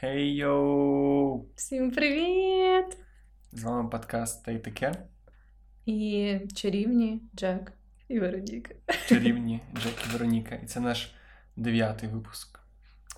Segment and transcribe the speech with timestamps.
[0.00, 1.44] Хей йоу!
[1.54, 2.98] Всім привіт!
[3.52, 4.92] З вами подкаст та й таке.
[5.86, 7.72] І чарівні Джек
[8.08, 8.74] і Вероніка.
[9.08, 10.54] Чарівні Джек і Вероніка.
[10.54, 11.14] І це наш
[11.56, 12.60] дев'ятий випуск.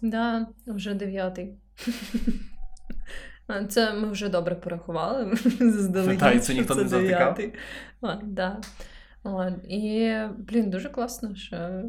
[0.02, 1.54] Да, вже дев'ятий.
[3.68, 5.34] Це ми вже добре порахували.
[5.60, 7.54] Заздалегідь, Та, і це ніхто це не дев'ятий.
[8.00, 8.60] А, да.
[9.68, 11.82] І, блін, дуже класно, що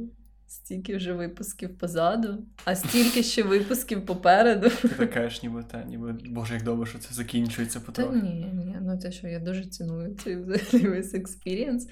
[0.49, 4.69] стільки вже випусків позаду, а стільки ще випусків попереду.
[4.69, 8.77] Ти така ж ніби та, ніби боже, як добре, що це закінчується Та ні, ні,
[8.81, 11.87] ну те, що я дуже ціную цей взагалі весь experience.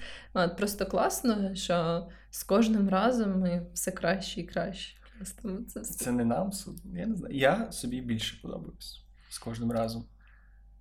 [0.58, 4.96] Просто класно, що з кожним разом ми все краще і краще.
[5.16, 6.04] Просто це все.
[6.04, 6.50] Це не нам.
[6.94, 7.36] Я не знаю.
[7.36, 10.04] Я собі більше подобаюсь з кожним разом.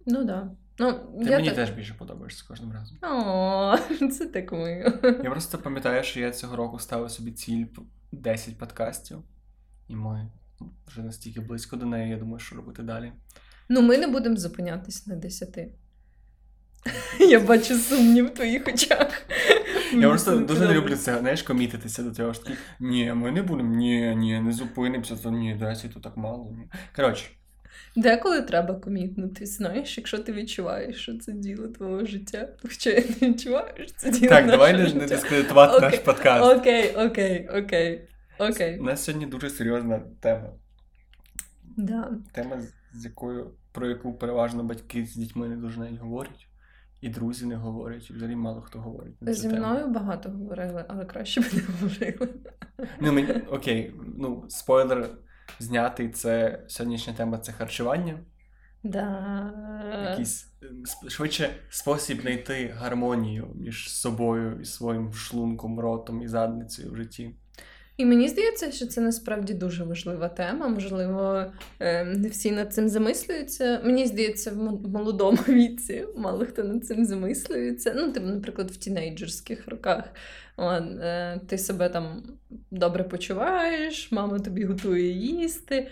[0.06, 0.52] Ну да.
[0.80, 1.56] Ну, Ти я мені так...
[1.56, 2.98] теж більше подобаєшся з кожним разом.
[3.02, 3.78] О,
[4.08, 4.94] це так мило.
[5.04, 7.66] Я просто пам'ятаю, що я цього року ставив собі ціль
[8.12, 9.18] 10 подкастів,
[9.88, 10.32] і ми
[10.88, 13.12] вже настільки близько до неї, я думаю, що робити далі.
[13.70, 15.72] Ну, ми не будемо зупинятись на десяти.
[17.20, 19.22] Я бачу сумнів в твоїх очах.
[19.94, 22.34] Я просто дуже не люблю це, знаєш, комітитися до цього.
[22.34, 26.18] що такі, Ні, ми не будемо, ні, ні, не зупинимося, то ні, 10 то так
[26.18, 26.56] мало.
[26.96, 27.26] Коротше,
[27.96, 32.50] Деколи треба комітнутись, знаєш, якщо ти відчуваєш, що це діло твого життя.
[32.62, 36.60] Хоча я не відчуваю, що це діло так, давай не дискредитувати Окей, наш подкаст.
[36.60, 38.08] Окей, окей, окей.
[38.40, 38.80] Окей.
[38.80, 40.50] У нас сьогодні дуже серйозна тема.
[41.78, 42.12] Да.
[42.32, 42.62] Тема,
[42.94, 46.48] з якою, про яку переважно батьки з дітьми не дуже навіть говорять,
[47.02, 49.22] і друзі не говорять, і взагалі мало хто говорить.
[49.22, 49.60] на цю Зі тему.
[49.60, 52.30] мною багато говорили, але краще б не говорили.
[53.02, 55.10] Ну, мені, окей, ну, спойлер
[55.60, 58.20] знятий, це сьогоднішня тема це харчування.
[58.84, 59.54] Да.
[60.10, 66.96] Якийсь е, швидше спосіб знайти гармонію між собою і своїм шлунком, ротом і задницею в
[66.96, 67.36] житті.
[67.98, 70.68] І мені здається, що це насправді дуже важлива тема.
[70.68, 71.46] Можливо,
[71.80, 73.82] е, не всі над цим замислюються.
[73.84, 77.94] Мені здається, в молодому віці мало хто над цим замислюється.
[77.96, 80.04] Ну, типу, наприклад, в тінейджерських роках.
[80.60, 82.24] Е, ти себе там
[82.72, 85.88] добре почуваєш, мама тобі готує їсти.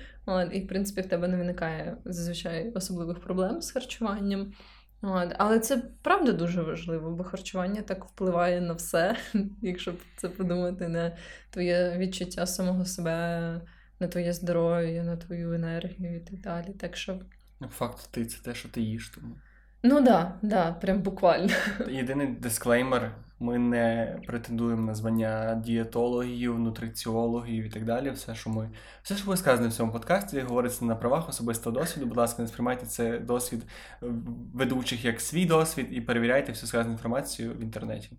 [0.53, 4.53] І, в принципі, в тебе не виникає зазвичай особливих проблем з харчуванням.
[5.01, 9.17] От, але це правда дуже важливо, бо харчування так впливає на все,
[9.61, 11.17] якщо це подумати на
[11.49, 13.61] твоє відчуття самого себе,
[13.99, 16.73] на твоє здоров'я, на твою енергію і так далі.
[16.73, 17.19] Так що,
[17.59, 19.09] Ну, Факт ти це те, що ти їш.
[19.09, 19.35] Тому.
[19.83, 21.53] ну да, да, прям буквально.
[21.89, 28.11] Єдиний дисклеймер: ми не претендуємо на звання дієтологів, нутриціологів і так далі.
[28.11, 28.69] Все, що ми,
[29.03, 32.05] все, що буде сказано в цьому подкасті, говориться на правах особистого досвіду.
[32.05, 33.63] Будь ласка, не сприймайте це досвід
[34.03, 34.05] е,
[34.53, 38.09] ведучих як свій досвід і перевіряйте всю сказану інформацію в інтернеті.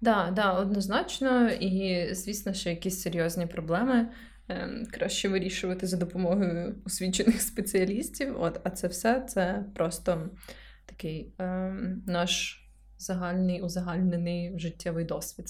[0.00, 4.08] Да, да, однозначно, і звісно, що якісь серйозні проблеми
[4.48, 8.36] ем, краще вирішувати за допомогою освічених спеціалістів.
[8.40, 10.30] От, а це все це просто
[10.86, 12.57] такий ем, наш
[12.98, 15.46] загальний узагальнений життєвий досвід.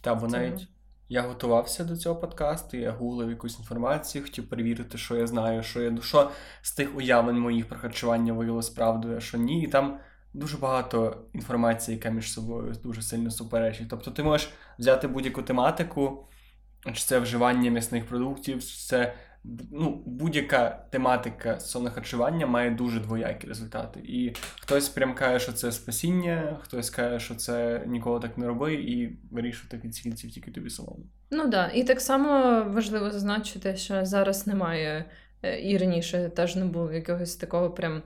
[0.00, 0.68] Та бо навіть
[1.08, 5.82] я готувався до цього подкасту, я гуглив якусь інформацію, хотів перевірити, що я знаю, що
[5.82, 6.30] я що
[6.62, 9.62] з тих уявлень моїх про харчування виявилось правдою, а що ні.
[9.62, 9.98] І там
[10.34, 13.88] дуже багато інформації, яка між собою дуже сильно суперечить.
[13.90, 16.28] Тобто ти можеш взяти будь-яку тематику,
[16.86, 19.14] чи це вживання м'ясних продуктів, чи це
[19.72, 21.58] ну, будь-яка тематика
[21.90, 24.00] харчування має дуже двоякі результати.
[24.00, 28.74] І хтось прям каже, що це спасіння, хтось каже, що це ніколи так не роби,
[28.74, 31.06] і вирішувати від цільців тільки тобі самому.
[31.30, 31.70] Ну так, да.
[31.74, 35.04] і так само важливо зазначити, що зараз немає,
[35.42, 38.02] е, і раніше теж не було якогось такого прям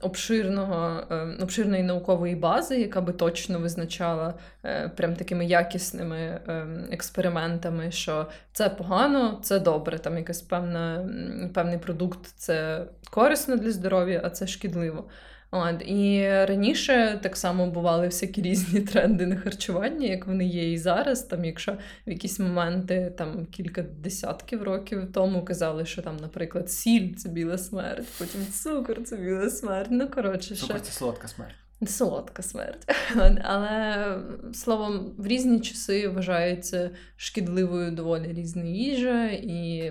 [0.00, 4.34] обширного, е, обширної наукової бази, яка би точно визначала
[4.64, 9.98] е, прям такими якісними е, експериментами, що це погано, це добре.
[9.98, 11.08] Там якась певна,
[11.54, 15.04] певний продукт це корисно для здоров'я, а це шкідливо.
[15.50, 20.78] От, і раніше так само бували всякі різні тренди на харчування, як вони є і
[20.78, 21.22] зараз.
[21.22, 21.72] Там, якщо
[22.06, 27.58] в якісь моменти там кілька десятків років тому казали, що там, наприклад, сіль це біла
[27.58, 29.88] смерть, потім цукор це біла смерть.
[29.90, 31.54] Ну коротше, ще це солодка смерть.
[31.86, 32.92] солодка смерть.
[33.42, 34.06] Але
[34.52, 39.90] словом, в різні часи вважається шкідливою доволі різна їжа, і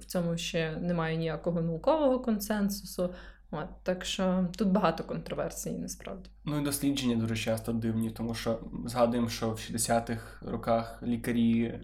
[0.00, 3.10] в цьому ще немає ніякого наукового консенсусу.
[3.50, 6.30] От, так що тут багато контроверсій насправді.
[6.44, 11.80] Ну і дослідження дуже часто дивні, тому що згадуємо, що в 60-х роках лікарі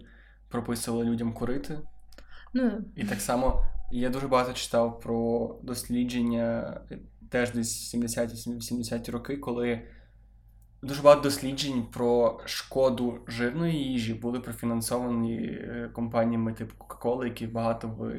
[0.49, 1.79] прописували людям курити.
[2.53, 6.77] Ну, І так само я дуже багато читав про дослідження
[7.29, 9.81] теж десь 70-80 роки, коли
[10.81, 17.87] дуже багато досліджень про шкоду жирної їжі були профінансовані е, компаніями типу Coca-Cola, які багато
[17.87, 18.13] в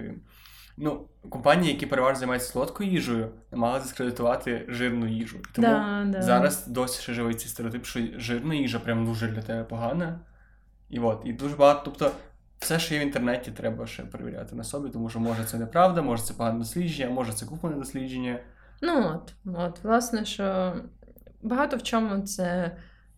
[0.77, 5.39] ну, компанії, які переважно займаються солодкою їжею, намагалися дискредитувати жирну їжу.
[5.53, 6.23] Тому да, да.
[6.23, 10.21] зараз досі ще живий цей стереотип, що жирна їжа прям дуже для тебе погана.
[10.89, 11.81] І от, і дуже багато.
[11.85, 12.13] Тобто,
[12.59, 16.03] все, що є в інтернеті, треба ще перевіряти на собі, тому що може це неправда,
[16.03, 18.39] може це погане дослідження, може це куплене дослідження.
[18.83, 20.75] Ну от, от, власне, що
[21.43, 22.77] багато в чому це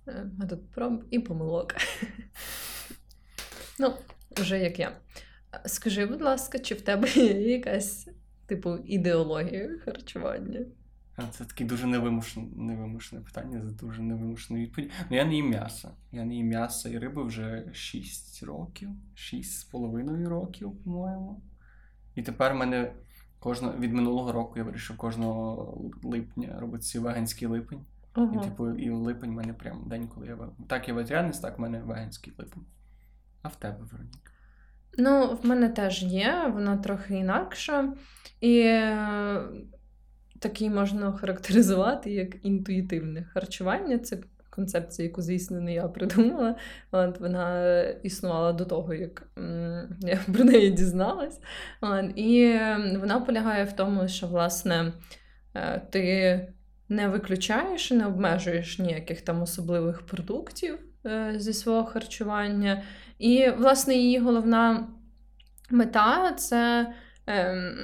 [0.08, 1.74] е, метод проб і помилок.
[3.78, 3.92] Ну,
[4.36, 4.92] вже як я.
[5.66, 8.08] Скажи, будь ласка, чи в тебе є якась,
[8.46, 10.66] типу, ідеологія харчування?
[11.30, 14.90] Це таке дуже невимушене, невимушене питання, за дуже невимушену відповідь.
[15.10, 15.90] Ну, я не їм м'ясо.
[16.12, 21.42] Я не їм м'ясо і риби вже 6 років, 6 з половиною років, по-моєму.
[22.14, 22.92] І тепер мене
[23.38, 27.84] кожного від минулого року я вирішив кожного липня робити цей веганський липень.
[28.14, 28.40] Ого.
[28.40, 31.60] І типу, і липень в мене прям день, коли я так я вегетаріанець, так в
[31.60, 32.66] мене веганський липень.
[33.42, 34.30] А в тебе, Вероніка?
[34.96, 37.92] Ну, в мене теж є, вона трохи інакша.
[38.40, 39.38] І е,
[40.38, 43.98] такий можна охарактеризувати як інтуїтивне харчування.
[43.98, 44.18] Це
[44.50, 46.56] концепція, яку, звісно, не я придумала.
[46.90, 49.22] От, вона існувала до того, як
[50.00, 51.40] я про неї дізналась.
[51.80, 54.92] От, і е, вона полягає в тому, що, власне,
[55.54, 56.48] е, ти
[56.88, 60.78] не виключаєш і не обмежуєш ніяких там особливих продуктів
[61.36, 62.82] зі свого харчування.
[63.18, 64.88] І, власне, її головна
[65.70, 66.92] мета це
[67.26, 67.76] ем,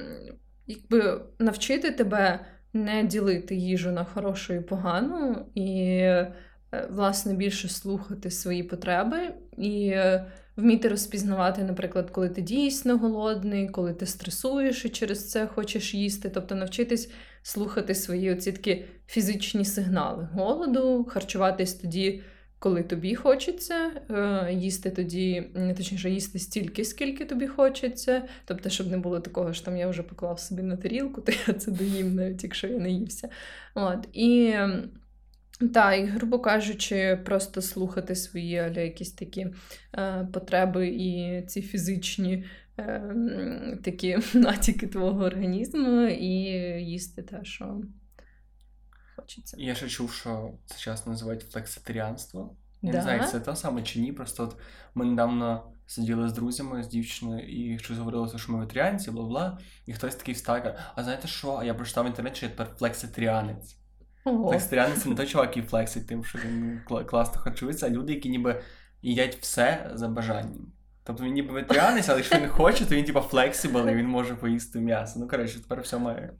[0.67, 6.33] якби навчити тебе не ділити їжу на хорошу і погану, і, е,
[6.89, 10.25] власне, більше слухати свої потреби і е,
[10.55, 16.29] вміти розпізнавати, наприклад, коли ти дійсно голодний, коли ти стресуєш і через це хочеш їсти.
[16.29, 22.21] Тобто навчитись слухати свої оці такі фізичні сигнали голоду, харчуватись тоді
[22.63, 25.43] коли тобі хочеться, е, їсти тоді,
[25.77, 28.21] точніше, їсти стільки, скільки тобі хочеться.
[28.45, 31.53] Тобто, щоб не було такого, що там я вже поклав собі на тарілку, то я
[31.53, 33.29] це доїм, навіть якщо я не ївся.
[33.75, 34.07] От.
[34.13, 34.89] І м,
[35.73, 39.47] та, і, грубо кажучи, просто слухати свої аля, якісь такі
[39.97, 42.43] е, потреби і ці фізичні
[42.79, 46.31] е, такі натяки твого організму, і
[46.83, 47.81] їсти те, що
[49.15, 49.57] хочеться.
[49.59, 52.55] Я ще чув, що це часто називають флекситаріанство.
[52.81, 52.97] Я Да?
[52.97, 54.11] не знаю, це те саме чи ні.
[54.13, 54.55] Просто от
[54.95, 59.57] ми недавно сиділи з друзями, з дівчиною, і щось говорилося, що ми вегетаріанці, бла-бла.
[59.85, 61.55] І хтось такий встав, а знаєте що?
[61.55, 63.75] А я прочитав в інтернеті, що я тепер флекситаріанець.
[64.25, 64.49] Ого.
[64.49, 68.29] Флекситаріанець це не той чувак, який флексить тим, що він класно харчується, а люди, які
[68.29, 68.61] ніби
[69.01, 70.67] їдять все за бажанням.
[71.03, 74.35] Тобто він ніби вегетаріанець, але якщо він хоче, то він типа flexible і він може
[74.35, 75.19] поїсти м'ясо.
[75.19, 76.33] Ну, коротше, тепер все має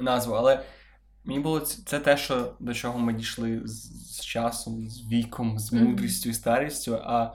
[0.00, 0.34] назву.
[0.34, 0.62] Але
[1.24, 3.72] мені було це те, що до чого ми дійшли з,
[4.16, 6.94] з часом, з віком, з мудрістю і старістю.
[7.04, 7.34] А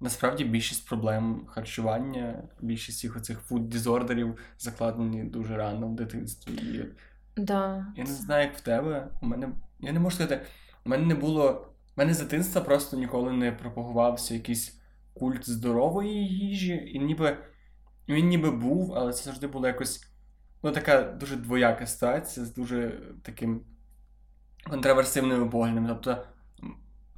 [0.00, 6.52] насправді більшість проблем харчування, більшість всіх оцих food disorder ів закладені дуже рано в дитинстві.
[6.52, 6.84] І
[7.36, 7.86] Да.
[7.96, 9.08] я не знаю, як в тебе.
[9.22, 9.48] У мене.
[9.80, 10.40] Я не можу сказати,
[10.86, 11.50] у мене не було.
[11.96, 14.80] У мене з дитинства просто ніколи не пропагувався якийсь
[15.14, 17.36] культ здорової їжі, і ніби
[18.08, 20.07] він ніби був, але це завжди було якось.
[20.62, 23.60] Ну, така дуже двояка ситуація з дуже таким
[24.70, 25.88] контраверсивними поглядами.
[25.88, 26.24] Тобто,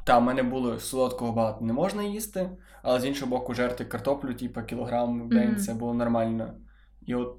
[0.04, 2.50] та, в мене було солодкого багато не можна їсти,
[2.82, 5.56] але з іншого боку, жерти картоплю, типу, кілограм в день, Мгм.
[5.58, 6.54] це було нормально.
[7.06, 7.36] І от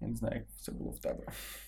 [0.00, 1.22] я не знаю, як це було в тебе.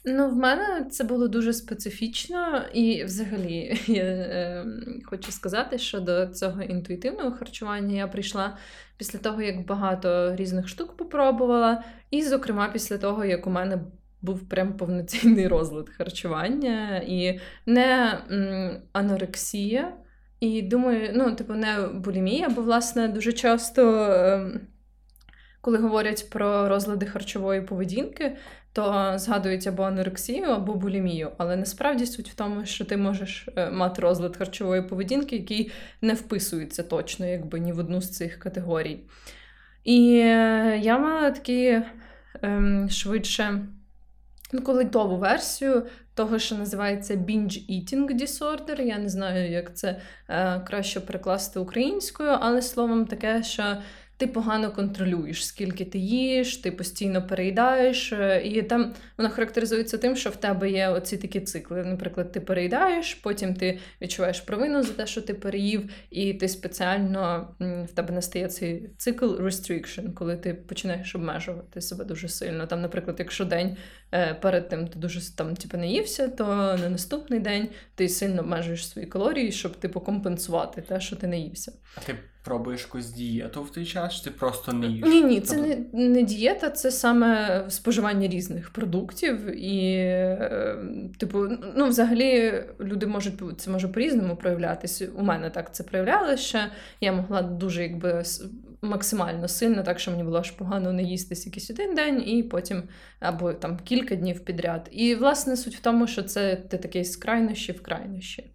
[0.05, 4.67] Ну, в мене це було дуже специфічно, і взагалі я е,
[5.05, 8.57] хочу сказати, що до цього інтуїтивного харчування я прийшла
[8.97, 13.79] після того, як багато різних штук попробувала, і, зокрема, після того, як у мене
[14.23, 19.97] був прям повноцінний розлад харчування, і не м, анорексія.
[20.41, 24.02] І думаю, ну, типу, не булімія, бо, власне, дуже часто.
[24.12, 24.61] ем,
[25.61, 28.37] коли говорять про розлади харчової поведінки,
[28.73, 31.31] то згадують або анорексію, або булімію.
[31.38, 35.73] Але насправді суть в тому, що ти можеш е, мати розлад харчової поведінки, який
[36.03, 39.00] не вписується точно якби ні в одну з цих категорій.
[39.85, 41.83] І е, я мала такі
[42.43, 43.67] ем, швидше
[44.53, 48.83] ну, колитову версію того, що називається binge eating disorder.
[48.83, 53.77] Я не знаю, як це е, краще перекласти українською, але словом таке, що
[54.19, 58.13] ти погано контролюєш, скільки ти їш, ти постійно переїдаєш.
[58.13, 61.85] е, І там воно характеризується тим, що в тебе є оці такі цикли.
[61.85, 67.55] Наприклад, ти переїдаєш, потім ти відчуваєш провину за те, що ти переїв, і ти спеціально
[67.61, 72.67] в тебе настає цей цикл restriction, коли ти починаєш обмежувати себе дуже сильно.
[72.67, 73.77] Там, наприклад, якщо день
[74.41, 76.45] перед тим ти дуже там типу, наївся, то
[76.83, 81.73] на наступний день ти сильно обмежуєш свої калорії, щоб типу компенсувати те, що ти наївся.
[81.97, 85.07] А ти пробуєш якусь дієту в той час, чи ти просто не їш?
[85.07, 89.65] Ні, ні, це Тобто- не, не дієта, це саме споживання різних продуктів.
[89.65, 90.79] І, е,
[91.19, 91.47] типу,
[91.77, 95.09] ну, взагалі, люди можуть це може по-різному проявлятися.
[95.15, 96.67] У мене так це проявлялося.
[97.00, 98.23] Я могла дуже якби
[98.82, 102.82] максимально сильно, так що мені було аж погано не їстись якийсь один день, і потім
[103.20, 104.88] або там кілька днів підряд.
[104.92, 108.50] І власне суть в тому, що це ти такий з крайнощі в крайнощі.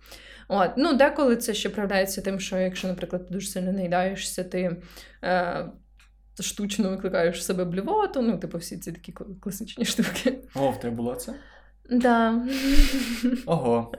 [0.47, 4.77] От, ну, деколи це ще проявляється тим, що якщо, наприклад, ти дуже сильно наїдаєшся, ти
[5.23, 5.65] е,
[6.39, 10.39] штучно викликаєш в себе блювоту, ну, типу, всі ці такі класичні штуки.
[10.55, 11.33] О, в тебе було це?
[11.89, 12.41] Да.
[13.45, 13.91] Ого.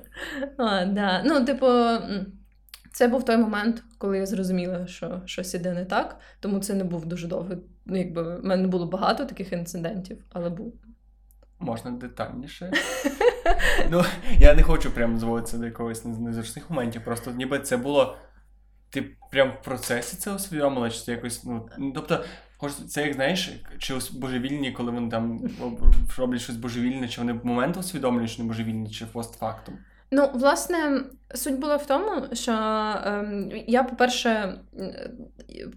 [0.56, 1.22] А, да.
[1.26, 1.66] Ну, типу,
[2.94, 6.84] це був той момент, коли я зрозуміла, що щось іде не так, тому це не
[6.84, 7.54] був дуже довго.
[7.86, 10.74] Ну, якби в мене не було багато таких інцидентів, але був.
[11.58, 12.72] Можна детальніше.
[13.90, 14.02] ну,
[14.38, 17.04] я не хочу прям зводитися до якогось нез- незручних моментів.
[17.04, 18.16] Просто ніби це було.
[18.90, 21.44] Ти прям в процесі це усвідомила, чи це якось.
[21.44, 22.24] Ну, ну, тобто,
[22.56, 25.40] хоч це як знаєш, чи божевільні, коли вони там
[26.18, 29.78] роблять щось божевільне, чи вони в момент усвідомлюють, що не божевільні, чи постфактум.
[30.10, 31.02] Ну, власне,
[31.34, 32.52] суть була в тому, що
[33.04, 34.58] ем, я, по-перше,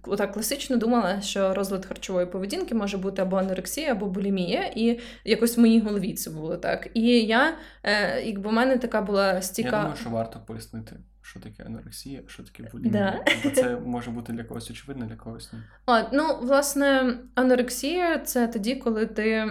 [0.06, 5.00] так отак класично думала, що розлад харчової поведінки може бути або анорексія, або булімія, і
[5.26, 6.90] якось в моїй голові це було так.
[6.94, 9.70] І я, е, якби в мене така була стіка.
[9.70, 10.96] Я думаю, що варто пояснити,
[11.30, 13.24] що таке анорексія, що таке булімія.
[13.26, 13.34] Да.
[13.44, 15.60] Бо це може бути для когось очевидно, для когось ні.
[15.86, 19.46] От, ну, власне, анорексія це тоді, коли ти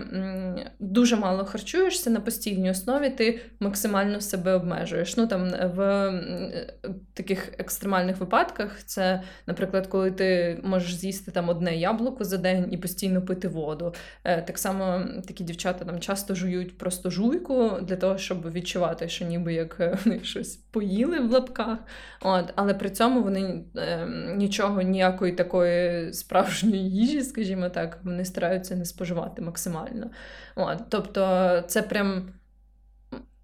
[0.78, 5.16] дуже мало харчуєшся на постійній основі, ти максимально себе обмежуєш.
[5.16, 6.12] Ну там в
[7.14, 12.76] таких екстремальних випадках це, наприклад, коли ти можеш з'їсти там одне яблуко за день і
[12.76, 13.94] постійно пити воду.
[14.24, 19.24] Е, Так само такі дівчата там часто жують просто жуйку для того, щоб відчувати, що
[19.24, 21.65] ніби як е, вони щось поїли в лапках.
[22.20, 24.06] От, але при цьому вони е,
[24.36, 30.10] нічого, ніякої такої справжньої їжі, скажімо так, вони стараються не споживати максимально.
[30.56, 32.28] От, тобто це прям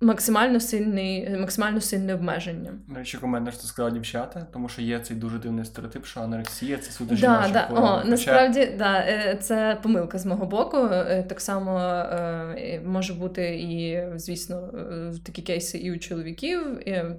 [0.02, 2.73] максимально сильний, максимально сильне обмеження.
[2.88, 6.78] До речі, коментар, що сказала дівчата, тому що є цей дуже дивний стереотип, що анорексія
[6.78, 7.68] це суто Да, жіноча да.
[7.71, 10.76] О, Хоча насправді да, е, це помилка з мого боку.
[10.76, 14.71] Е, Так само е, може бути і, звісно,
[15.12, 16.61] в такі кейси і у чоловіків.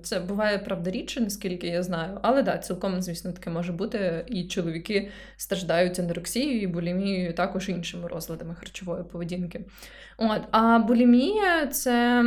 [0.03, 2.19] Це буває правда рідше, наскільки я знаю.
[2.21, 4.25] Але да, цілком, звісно, таке може бути.
[4.27, 9.61] І чоловіки страждають анорексією і булімією, також іншими розладами харчової поведінки.
[10.17, 12.25] От, а булімія це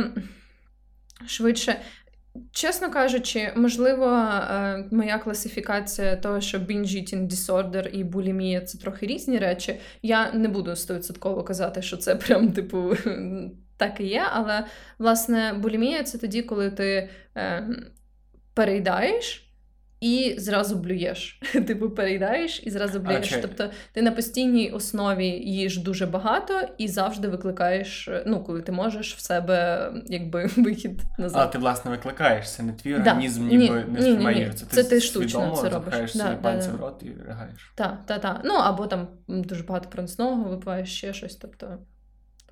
[1.25, 1.81] швидше.
[2.51, 9.05] Чесно кажучи, можливо, е, моя класифікація того, що binge eating disorder і булімія це трохи
[9.05, 9.79] різні речі.
[10.01, 12.95] Я не буду стовідсотково казати, що це прям типу
[13.77, 14.25] так і є.
[14.31, 14.65] Але
[14.99, 17.67] власне булімія це тоді, коли ти е,
[18.53, 19.46] переїдаєш.
[20.01, 21.39] І зразу блюєш.
[21.67, 23.29] Типу переїдаєш і зразу блюєш.
[23.29, 28.71] чи- Тобто ти на постійній основі їж дуже багато і завжди викликаєш, ну коли ти
[28.71, 31.41] можеш в себе якби вихід назад.
[31.41, 32.97] А ти власне викликаєш, це не твій Да.
[32.99, 34.53] організм, Ні, ніби не сприймає.
[34.55, 35.93] Це, Це ти штучно свідомо це робиш.
[35.93, 36.77] Да, собі да, пальці да.
[36.77, 37.71] в рот і ригаєш.
[37.75, 38.41] Так, так, так.
[38.43, 41.35] Ну або там дуже багато проносного випиваєш ще щось.
[41.35, 41.77] Тобто,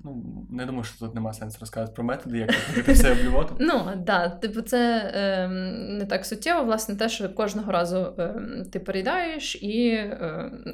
[0.04, 3.56] Ну, не думаю, що тут нема сенсу розказувати про методи, як робити все облювоту.
[3.60, 8.80] ну да, типу, це ем, не так суттєво, власне, те, що кожного разу ем, ти
[8.80, 10.64] переїдаєш і ем,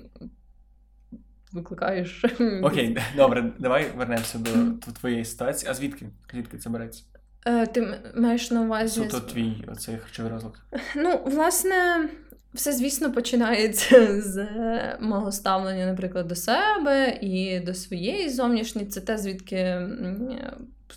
[1.53, 2.25] викликаєш.
[2.63, 5.71] Окей, добре, давай вернемося до тв- твоєї ситуації.
[5.71, 6.07] А звідки?
[6.33, 7.05] Звідки це береться?
[7.47, 9.01] Е, Ти маєш на увазі.
[9.01, 10.53] Суто твій оцей харчовий розлад.
[10.97, 12.09] Ну, власне,
[12.55, 18.87] все, звісно, починається з е, мого ставлення, наприклад, до себе і до своєї зовнішньої.
[18.87, 19.89] Це те, звідки,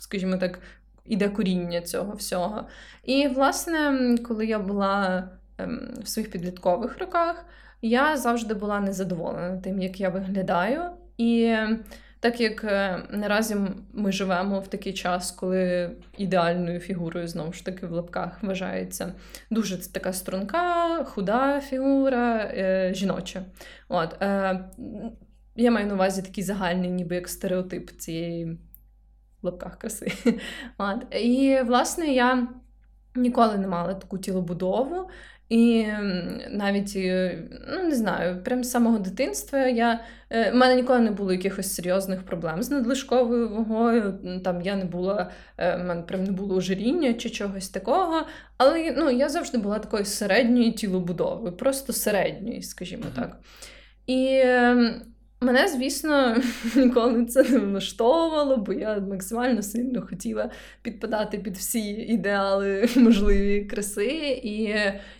[0.00, 0.58] скажімо так,
[1.04, 2.66] іде коріння цього всього.
[3.04, 7.46] І, власне, коли я була ем, в своїх підліткових роках,
[7.82, 10.82] я завжди була незадоволена тим, як я виглядаю.
[11.18, 11.56] І
[12.20, 13.56] так як е, наразі
[13.92, 19.12] ми живемо в такий час, коли ідеальною фігурою знову ж таки в лапках вважається
[19.50, 23.42] дуже така струнка, худа фігура, е, жіноча.
[23.88, 24.64] От, е,
[25.56, 28.58] я маю на увазі такий загальний, ніби як стереотип цієї
[29.42, 30.12] в лапках краси.
[30.78, 31.14] От.
[31.14, 32.48] І, власне, я
[33.14, 35.10] ніколи не мала таку тілобудову.
[35.48, 35.86] І
[36.50, 37.38] навіть, е,
[37.68, 40.00] ну не знаю, прям з самого дитинства я
[40.30, 44.18] е, в мене ніколи не було якихось серйозних проблем з надлишковою вагою.
[44.44, 48.26] Там я не була, е, в мене прям не було ожиріння чи чогось такого.
[48.56, 53.40] Але ну, я завжди була такою середньої тілобудови, просто середньої, скажімо так.
[54.06, 54.42] І
[55.40, 56.36] Мене, звісно,
[56.76, 60.50] ніколи це не влаштовувало, бо я максимально сильно хотіла
[60.82, 64.40] підпадати під всі ідеали можливі краси.
[64.42, 64.74] І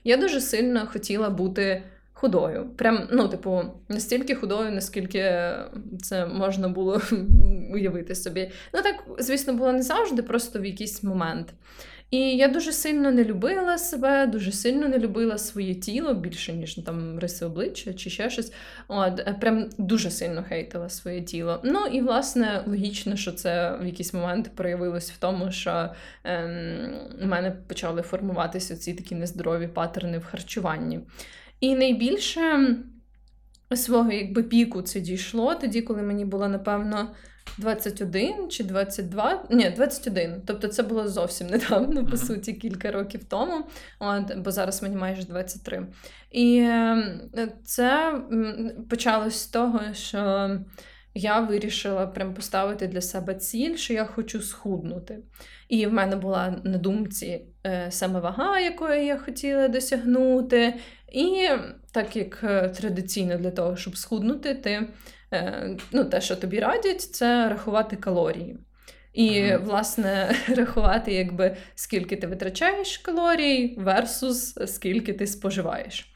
[0.04, 1.82] я дуже сильно хотіла бути
[2.12, 2.70] худою.
[2.76, 5.52] Прям, ну, типу, настільки худою, наскільки
[6.02, 7.00] це можна було
[7.72, 8.50] уявити собі.
[8.74, 11.54] Ну, так, звісно, було не завжди, просто в якийсь момент.
[12.10, 16.76] І я дуже сильно не любила себе, дуже сильно не любила своє тіло більше, ніж
[16.76, 18.52] ну, там риси обличчя чи ще щось.
[18.88, 21.60] От, е, Прям дуже сильно хейтила своє тіло.
[21.64, 25.88] Ну і власне логічно, що це в якийсь момент проявилось в тому, що
[26.24, 31.00] ем, у мене почали формуватися ці такі нездорові паттерни в харчуванні.
[31.60, 32.76] І найбільше
[33.74, 37.08] свого якби піку це дійшло тоді, коли мені було, напевно.
[37.58, 40.42] 21 чи 22, ні, 21.
[40.46, 43.64] Тобто це було зовсім недавно, по суті, кілька років тому,
[43.98, 45.86] от, бо зараз мені майже 23.
[46.30, 47.20] І ем,
[47.64, 48.14] це
[48.90, 50.50] почалось з того, що
[51.14, 55.18] я вирішила прям поставити для себе ціль, що я хочу схуднути.
[55.68, 60.74] І в мене була на думці е, саме вага, якої я хотіла досягнути.
[61.12, 61.48] І
[61.96, 64.88] так як е, традиційно для того, щоб схуднути, ти
[65.32, 68.56] Е, ну, те, що тобі радять, це рахувати калорії.
[69.12, 69.58] І, ага.
[69.58, 76.12] власне, рахувати, якби скільки ти витрачаєш калорій versus скільки ти споживаєш.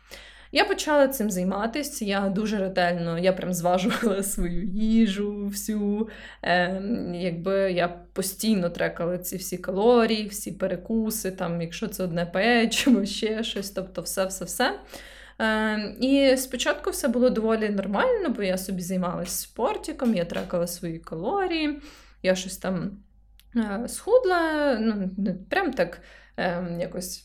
[0.52, 2.04] Я почала цим займатися.
[2.04, 6.08] Я дуже ретельно, я прям зважувала свою їжу, всю.
[6.42, 6.82] Е,
[7.14, 13.44] якби Я постійно трекала ці всі калорії, всі перекуси, там, якщо це одне печиво, ще
[13.44, 14.78] щось, тобто все-все-все.
[15.40, 20.98] Е, І спочатку все було доволі нормально, бо я собі займалася спортиком, я трекала свої
[20.98, 21.80] калорії,
[22.22, 22.90] я щось там
[23.56, 26.02] е, схудла, ну, не прям так
[26.36, 27.24] е, якось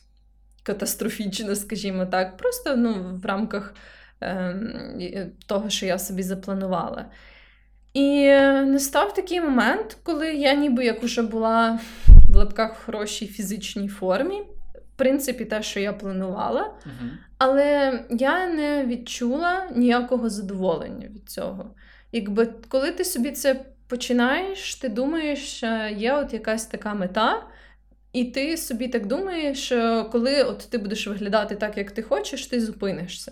[0.63, 3.73] катастрофічно, скажімо так, просто ну, в рамках
[4.21, 7.05] е, того, що я собі запланувала.
[7.93, 8.25] І
[8.65, 11.79] настав такий момент, коли я ніби як уже була
[12.29, 14.41] в лапках в хорошій фізичній формі
[14.95, 21.75] принципі, те, що я планувала, uh але я не відчула ніякого задоволення від цього.
[22.11, 27.43] Якби коли ти собі це починаєш, ти думаєш, що є от якась така мета.
[28.13, 32.45] І ти собі так думаєш, що коли от ти будеш виглядати так, як ти хочеш,
[32.45, 33.31] ти зупинишся.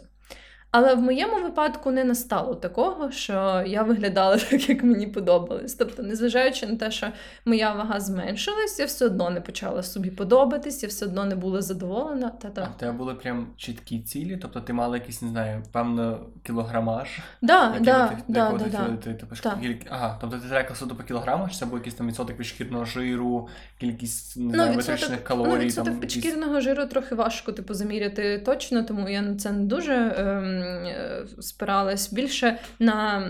[0.75, 5.73] Але в моєму випадку не настало такого, що я виглядала так, як мені подобалось.
[5.73, 7.07] Тобто, незважаючи на те, що
[7.45, 11.61] моя вага зменшилась, я все одно не почала собі подобатись, я все одно не була
[11.61, 12.29] задоволена.
[12.29, 12.61] Та-та.
[12.61, 14.37] А в тебе були прям чіткі цілі?
[14.41, 17.19] Тобто ти мала якийсь, не знаю, певно, кілограмаж?
[17.41, 18.97] Да, да, ти, да, да, да.
[19.03, 19.75] Ти, типу, кіль...
[19.89, 23.47] Ага, тобто ти трекала суду по кілограмах, чи це був якийсь там відсоток підшкірного жиру,
[23.79, 25.51] кількість не ну, знаю, витрачених калорій?
[25.51, 29.93] Ну, відсоток підшкірного жиру трохи важко типу, заміряти точно, тому я на це не дуже.
[30.17, 30.62] Ем...
[30.63, 33.29] Е, спиралась більше на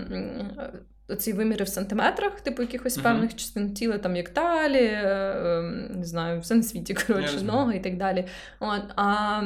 [1.18, 3.02] ці виміри в сантиметрах, типу якихось uh-huh.
[3.02, 7.76] певних частин тіла, там як талі, е, ем, не знаю, все на світі, коротше, ноги
[7.76, 8.24] і так далі.
[8.60, 9.42] От, а,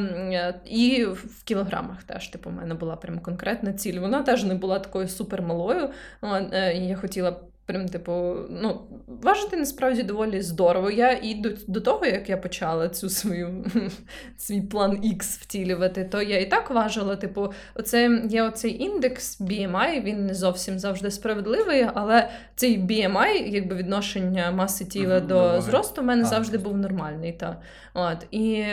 [0.65, 4.01] І в кілограмах теж, типу, у мене була прям конкретна ціль.
[4.01, 5.91] Вона теж не була такою супермалою.
[6.21, 7.37] От, е, Я хотіла
[7.69, 10.91] Прям, типу, ну, важити насправді доволі здорово.
[10.91, 13.65] Я і до, до того, як я почала цю свою
[14.37, 17.17] свій план X втілювати, то я і так важила.
[17.17, 23.77] Типу, оце є оцей індекс BMI, він не зовсім завжди справедливий, але цей BMI, якби
[23.77, 25.61] відношення маси тіла mm-hmm, до давай.
[25.61, 26.27] зросту, в мене а.
[26.27, 27.33] завжди був нормальний.
[27.33, 27.63] Та.
[27.95, 28.65] От, І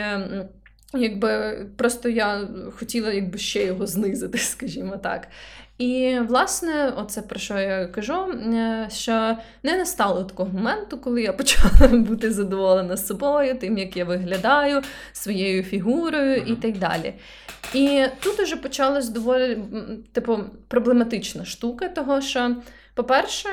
[0.94, 5.28] якби просто я хотіла якби ще його знизити, скажімо так.
[5.78, 11.32] І, власне, оце про що я кажу, е, що не настало такого моменту, коли я
[11.32, 17.14] почала бути задоволена собою, тим, як я виглядаю, своєю фігурою і так далі.
[17.74, 19.58] І тут уже почалась доволі
[20.12, 22.56] типу, проблематична штука, того що,
[22.94, 23.48] по-перше,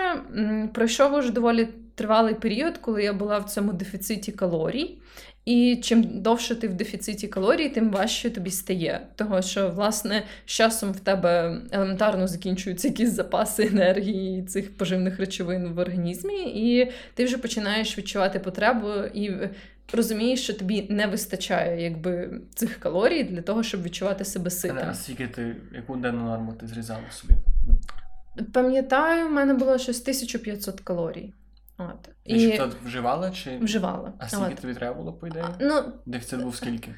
[0.74, 4.98] пройшов уже доволі тривалий період, коли я була в цьому дефіциті калорій.
[5.46, 9.08] І чим довше ти в дефіциті калорій, тим важче тобі стає.
[9.16, 15.74] Того що, власне, з часом в тебе елементарно закінчуються якісь запаси енергії цих поживних речовин
[15.74, 19.32] в організмі, і ти вже починаєш відчувати потребу і
[19.94, 24.78] розумієш, що тобі не вистачає якби цих калорій для того, щоб відчувати себе ситим.
[24.90, 27.34] А скільки ти яку денну норму ти зрізала собі?
[28.54, 31.34] Пам'ятаю, в мене було щось 1500 калорій.
[31.90, 32.10] От.
[32.26, 32.54] І, і...
[32.54, 33.32] що вживала?
[33.32, 33.58] чи?
[33.58, 34.14] Вживала.
[34.18, 34.56] А скільки От.
[34.56, 35.46] тобі треба було, по ідеї?
[35.60, 36.96] Ну, Дефіцит був скільки?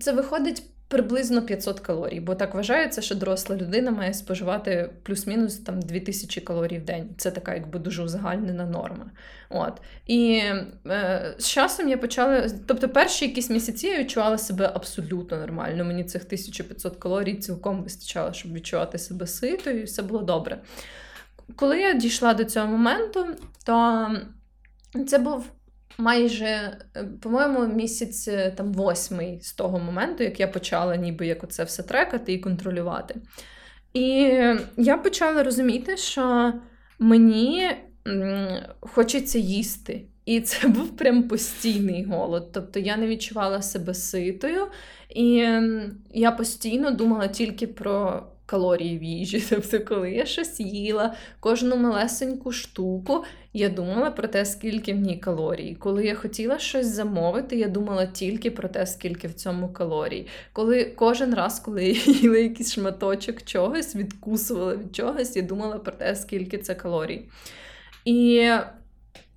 [0.00, 5.82] Це виходить приблизно 500 калорій, бо так вважається, що доросла людина має споживати плюс-мінус там
[5.82, 7.08] 2000 калорій в день.
[7.16, 9.10] Це така якби дуже узагальнена норма.
[9.50, 9.80] От.
[10.06, 10.42] І
[10.86, 12.48] е, з часом я почала.
[12.66, 15.84] Тобто, перші якісь місяці я відчувала себе абсолютно нормально.
[15.84, 20.58] Мені цих 1500 калорій цілком вистачало, щоб відчувати себе ситою, і все було добре.
[21.56, 23.26] Коли я дійшла до цього моменту,
[23.66, 24.08] то
[25.06, 25.50] це був
[25.98, 31.44] майже, е, по-моєму, місяць е, там восьмий з того моменту, як я почала ніби як
[31.44, 33.14] оце все трекати і контролювати.
[33.92, 34.38] І
[34.76, 36.54] я почала розуміти, що
[36.98, 37.70] мені
[38.80, 40.06] хочеться їсти.
[40.24, 42.52] І це був прям постійний голод.
[42.52, 44.66] Тобто я не відчувала себе ситою,
[45.14, 45.48] і
[46.14, 49.44] я постійно думала тільки про калорії в їжі.
[49.50, 55.16] Тобто, коли я щось їла, кожну малесеньку штуку, я думала про те, скільки в ній
[55.16, 55.76] калорій.
[55.78, 60.26] Коли я хотіла щось замовити, я думала тільки про те, скільки в цьому калорій.
[60.52, 65.92] Коли Кожен раз, коли я їла якийсь шматочок чогось, відкусувала від чогось, я думала про
[65.92, 67.28] те, скільки це калорій.
[68.04, 68.50] І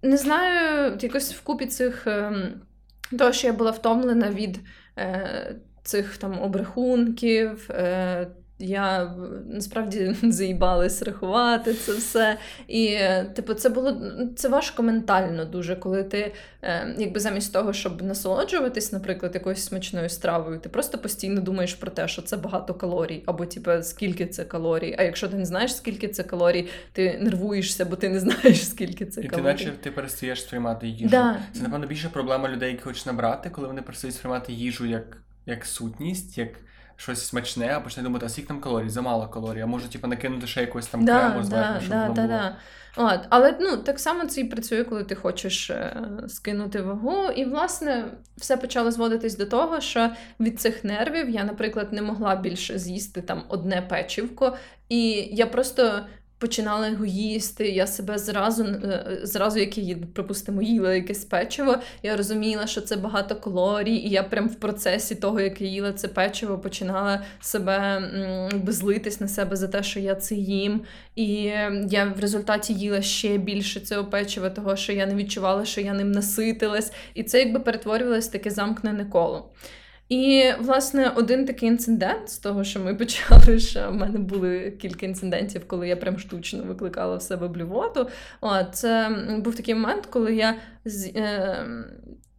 [0.02, 2.62] не знаю, якось вкупі цих ем,
[3.20, 4.60] того, що я була втомлена від
[4.98, 7.70] е, цих там обрахунків.
[8.62, 9.14] Е, я
[9.50, 12.38] насправді заїбалась рахувати це все.
[12.68, 12.98] І,
[13.34, 14.02] типу, це було
[14.36, 20.10] це важко ментально дуже, коли ти, е, якби замість того, щоб насолоджуватись, наприклад, якоюсь смачною
[20.10, 24.46] стравою, ти просто постійно думаєш про те, що це багато калорій, або типу, скільки це
[24.46, 24.96] калорій.
[24.98, 29.06] А якщо ти не знаєш, скільки це калорій, ти нервуєшся, бо ти не знаєш, скільки
[29.06, 29.54] це і калорій.
[29.54, 31.10] І ти наче ти перестаєш сприймати їжу.
[31.10, 31.38] Да.
[31.54, 35.66] Це, напевно, більше проблема людей, які хочуть набрати, коли вони перестають сприймати їжу як, як
[35.66, 36.38] сутність.
[36.38, 36.50] як
[36.98, 40.48] щось смачне, а почне думати, а скільки там калорій, замало калорій, а може типу, накинути
[40.48, 42.28] ще якось там да, крему зверху, да, щоб да, воно да, було.
[42.28, 42.56] Да.
[42.98, 47.32] От, Але ну, так само це і працює, коли ти хочеш е, скинути вагу.
[47.36, 48.06] І, власне,
[48.38, 53.22] все почало зводитись до того, що від цих нервів я, наприклад, не могла більше з'їсти
[53.22, 54.58] там одне печівко,
[54.90, 56.02] і я просто
[56.40, 57.70] починала його їсти.
[57.70, 61.78] Я себе зразу, е, зразу як я, припустимо, їла якесь печиво.
[62.04, 65.94] Я розуміла, що це багато калорій, і я прям в процесі того, як я їла
[65.94, 68.02] це печиво, починала себе
[68.64, 70.82] безлитись на себе за те, що я це їм.
[71.16, 71.34] І
[71.90, 75.94] я в результаті їла ще більше цього печива, того що я не відчувала, що я
[75.94, 76.92] ним наситилась.
[77.14, 79.52] І це якби перетворювалось таке замкнене коло.
[80.10, 85.06] І, власне, один такий інцидент з того, що ми почали, що в мене були кілька
[85.06, 88.08] інцидентів, коли я прям штучно викликала в себе блювоту.
[88.42, 89.10] О, це
[89.44, 90.56] був такий момент, коли я
[91.16, 91.66] е,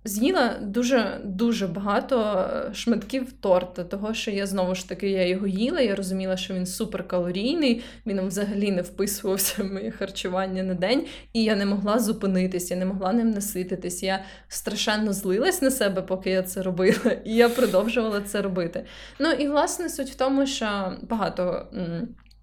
[0.07, 5.47] з'їла дуже дуже багато е, шматків торта, того що я знову ж таки я його
[5.47, 5.81] їла.
[5.81, 11.45] Я розуміла, що він суперкалорійний, він взагалі не вписувався в моє харчування на день, і
[11.45, 14.03] я не могла зупинитись, я не могла ним насититись.
[14.03, 18.85] Я страшенно злилась на себе, поки я це робила, і я продовжувала це робити.
[19.19, 21.67] Ну і власне суть в тому, що багато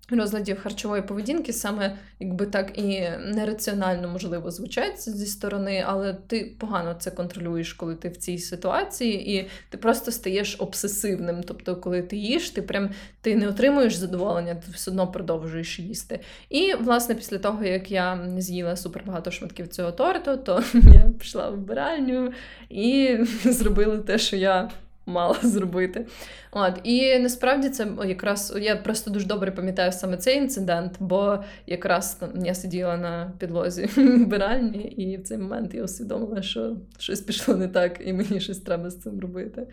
[0.09, 6.95] розладів харчової поведінки саме якби так і нераціонально можливо звучать зі сторони, але ти погано
[6.99, 11.43] це контролюєш, коли ти в цій ситуації, і ти просто стаєш обсесивним.
[11.43, 12.89] Тобто, коли ти їш, ти прям
[13.21, 16.19] ти не отримуєш задоволення, ти все одно продовжуєш їсти.
[16.49, 21.55] І власне після того, як я з'їла супербагато шматків цього торту, то я пішла в
[21.55, 22.33] вбиральню
[22.69, 24.69] і зробила те, що я
[25.05, 26.07] мала зробити.
[26.51, 32.15] От, І насправді це якраз я просто дуже добре пам'ятаю саме цей інцидент, бо якраз
[32.15, 37.55] там я сиділа на підлозі вбиральні, і в цей момент я усвідомила, що щось пішло
[37.55, 39.67] не так, і мені щось треба з цим робити.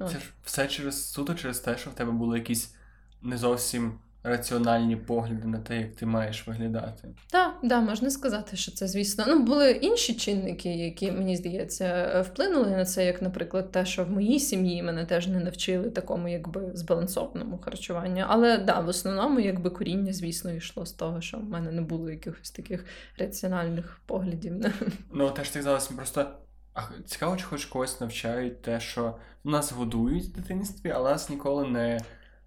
[0.00, 0.08] От.
[0.08, 2.74] Це ж все через суто через те, що в тебе були якісь
[3.22, 7.08] не зовсім раціональні погляди на те, як ти маєш виглядати.
[7.30, 9.24] Так, да, можна сказати, що це, звісно.
[9.28, 14.10] Ну, були інші чинники, які, мені здається, вплинули на це, як, наприклад, те, що в
[14.10, 18.24] моїй сім'ї мене теж не навчили такому, якби збалансованому харчуванню.
[18.28, 22.10] Але да, в основному, якби коріння, звісно, йшло з того, що в мене не було
[22.10, 22.84] якихось таких
[23.18, 24.52] раціональних поглядів.
[25.14, 26.26] Ну, теж ти зараз просто.
[26.74, 31.68] А цікаво, чи хоч когось навчають те, що нас годують в дитинстві, але нас ніколи
[31.68, 32.00] не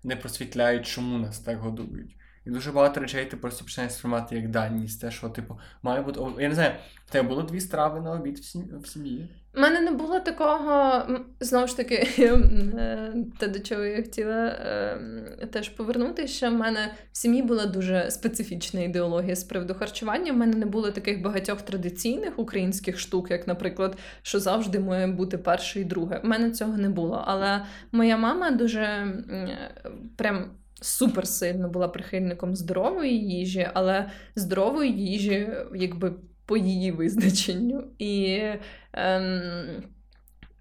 [0.06, 2.16] не просвітляють, чому нас так годують.
[2.46, 5.02] І дуже багато речей ти просто починаєш сприймати як даність.
[5.02, 6.20] Те, що, типу, має бути.
[6.40, 6.72] Я не знаю,
[7.06, 8.40] в тебе було дві страви на обід
[8.84, 9.30] в сім'ї?
[9.58, 11.04] У мене не було такого,
[11.40, 17.18] знову ж таки, е, те, до чого я хотіла е, теж повернутися, в мене в
[17.18, 20.32] сім'ї була дуже специфічна ідеологія з приводу харчування.
[20.32, 25.38] У мене не було таких багатьох традиційних українських штук, як, наприклад, що завжди має бути
[25.38, 26.22] перше і друге.
[26.24, 27.24] У мене цього не було.
[27.28, 29.14] Але моя мама дуже
[30.16, 30.52] прям.
[30.86, 36.14] Супер сильно була прихильником здорової їжі, але здорової їжі, якби
[36.46, 37.84] по її визначенню.
[37.98, 38.42] І
[38.94, 39.84] ем,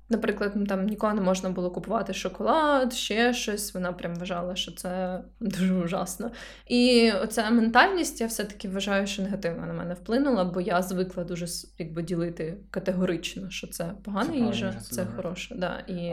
[0.09, 3.75] Наприклад, ну, там ніколи не можна було купувати шоколад, ще щось.
[3.75, 6.31] Вона прям вважала, що це дуже ужасно.
[6.67, 11.47] І оця ментальність, я все-таки вважаю, що негативно на мене вплинула, бо я звикла дуже
[11.79, 15.55] якби ділити категорично, що це погана Це їжа, це це хороша.
[15.55, 16.13] Да, і...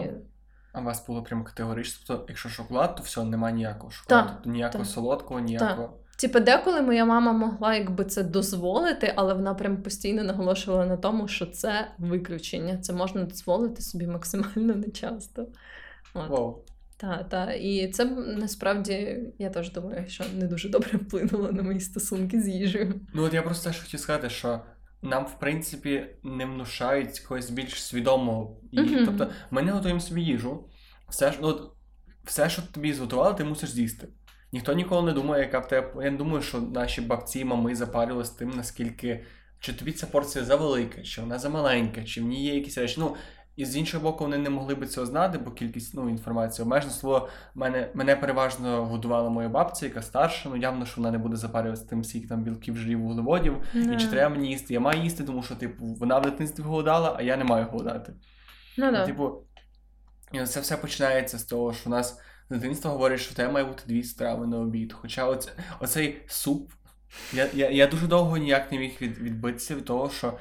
[0.74, 2.04] А, у вас було прямо категорично.
[2.08, 4.30] Тобто, якщо шоколад, то все, немає ніякого шоколаду.
[4.34, 4.94] Тобто ніякого так.
[4.94, 5.98] солодкого, ніякого.
[6.18, 11.28] Типа, деколи моя мама могла якби це дозволити, але вона прям постійно наголошувала на тому,
[11.28, 12.78] що це виключення.
[12.78, 15.48] Це можна дозволити собі максимально нечасто.
[16.14, 16.64] Вау.
[16.98, 17.54] Та, та.
[17.54, 18.06] І це
[18.38, 23.02] насправді я теж думаю, що не дуже добре вплинуло на мої стосунки з їжею.
[23.14, 24.62] Ну от я просто теж хотів сказати, що
[25.02, 29.06] нам, в принципі, не внушають якогось більш свідомого Mm-hmm.
[29.06, 30.70] Тобто, ми не готуємо собі їжу,
[31.10, 31.72] все ну, от,
[32.24, 34.08] все, що тобі зготували, ти мусиш з'їсти.
[34.52, 36.04] Ніхто ніколи не думає, яка в тебе.
[36.06, 39.26] Я не думаю, що наші бабці, мами запарювали з тим, наскільки
[39.60, 42.96] чи тобі ця порція завелика, чи вона замаленька, чи в ній є якісь речі.
[43.00, 43.16] Ну,
[43.56, 46.94] і з іншого боку, вони не могли би цього знати, бо кількість ну, інформації обмежена.
[46.94, 50.50] Слово, мене, мене переважно годувала моя бабця, яка старша.
[50.50, 53.58] Ну явно, що вона не буде запарюватися тим, скільки там білків, жирів, вуглеводів.
[53.74, 54.74] І чи треба мені їсти?
[54.74, 58.14] Я маю їсти, тому що, типу, вона в дитинстві голодала, а я не маю голодати.
[58.78, 59.06] Ну, І, да.
[59.06, 59.44] типу,
[60.32, 63.54] і це все починається з того, що у нас з дитинства говорять, що в тебе
[63.54, 64.94] має бути дві страви на обід.
[64.94, 66.72] Хоча оце, оцей суп,
[67.34, 70.34] я, я, я дуже довго ніяк не міг від, відбитися від того, що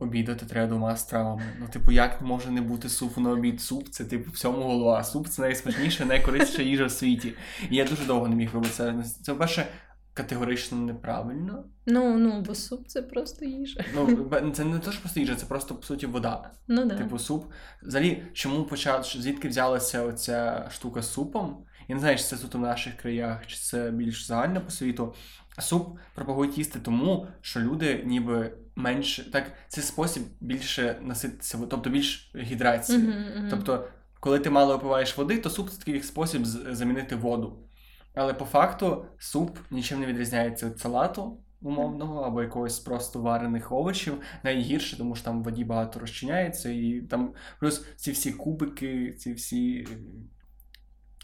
[0.00, 1.42] обідати треба двома стравами.
[1.60, 3.60] Ну, типу, як може не бути супу на обід?
[3.60, 5.04] Суп це, типу, всьому голова.
[5.04, 7.32] Суп це найсмачніша, найкорисніша їжа в світі.
[7.70, 9.04] І я дуже довго не міг вибитися.
[9.22, 9.66] Це, перше,
[10.14, 11.64] категорично неправильно.
[11.86, 13.84] Ну, ну, бо суп це просто їжа.
[13.94, 16.50] Ну, це не те, що просто їжа, це просто, по суті, вода.
[16.68, 16.94] Ну да.
[16.94, 17.44] Типу суп.
[17.82, 21.64] Взагалі, чому почав, звідки взялася оця штука з супом?
[21.88, 25.14] Я не знаю, чи це тут у наших краях, чи це більш загально по світу.
[25.58, 29.30] Суп пропагують їсти тому, що люди ніби менше.
[29.30, 32.98] Так, це спосіб більше насититися, тобто більш гідрації.
[32.98, 33.46] Мгм, мгм.
[33.50, 33.88] Тобто,
[34.20, 37.58] коли ти мало випиваєш води, то суп це такий спосіб замінити воду.
[38.14, 44.20] Але по факту суп нічим не відрізняється від салату умовного або якогось просто варених овочів.
[44.42, 49.32] Найгірше, тому що там в воді багато розчиняється, і там плюс ці всі кубики, ці
[49.32, 49.88] всі.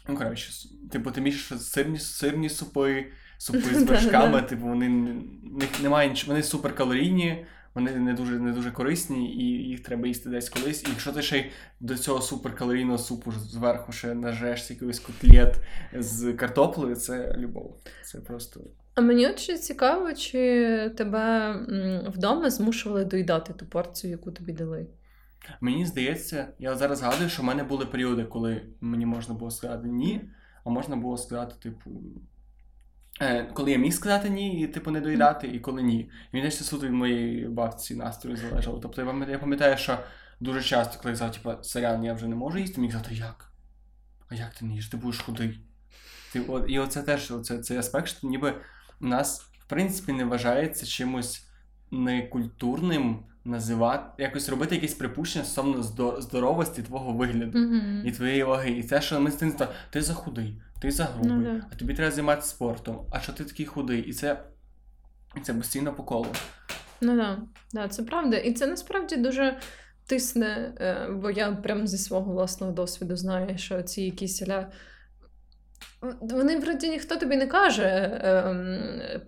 [0.07, 4.89] Ну, коротше, типу, ти між сирні, сирні супи, супи з вершками, типу, вони
[5.55, 10.49] них немає вони суперкалорійні, вони не дуже, не дуже корисні, і їх треба їсти десь
[10.49, 10.83] колись.
[10.83, 11.45] І якщо ти ще й
[11.79, 15.55] до цього суперкалорійного супу зверху ще нажеш якийсь котлет
[15.93, 17.77] з картоплею, це любов.
[18.03, 18.61] Це просто.
[18.95, 21.55] А мені от ще цікаво, чи тебе
[22.07, 24.87] вдома змушували доїдати ту порцію, яку тобі дали.
[25.61, 29.87] Мені здається, я зараз згадую, що в мене були періоди, коли мені можна було сказати
[29.87, 30.21] ні,
[30.63, 31.91] а можна було сказати, типу.
[33.21, 35.99] Е, коли я міг сказати ні, і типу не доїдати, і коли ні.
[35.99, 38.79] І мені це суто від моєї бабці настрою залежало.
[38.79, 39.97] Тобто я пам'ятаю, що
[40.39, 43.51] дуже часто, коли я казав, типу, сорян, я вже не можу їсти, мені казали, як?
[44.29, 44.87] А як ти не їш?
[44.87, 45.59] Ти будеш худий.
[46.33, 48.53] Ти, от, і оце теж оце, цей аспект, що ніби
[49.01, 51.47] у нас, в принципі, не вважається чимось
[51.91, 55.83] некультурним називати, якось робити якісь припущення стосовно
[56.21, 58.01] здоровості твого вигляду Мгм.
[58.05, 58.71] і твоєї ваги.
[58.71, 59.53] І це, що ми з
[59.89, 61.65] ти захудий, ти загрубий, Ну, да.
[61.71, 64.01] а тобі треба займатися спортом, а що ти такий худий?
[64.01, 64.39] І це,
[65.37, 66.27] і це постійно по колу.
[67.01, 67.37] Ну да,
[67.73, 68.37] да, це правда.
[68.37, 69.57] І це насправді дуже
[70.07, 74.71] тисне, е, бо я прям зі свого власного досвіду знаю, що ці якісь ля.
[76.21, 78.79] Вони вроді ніхто тобі не каже ем,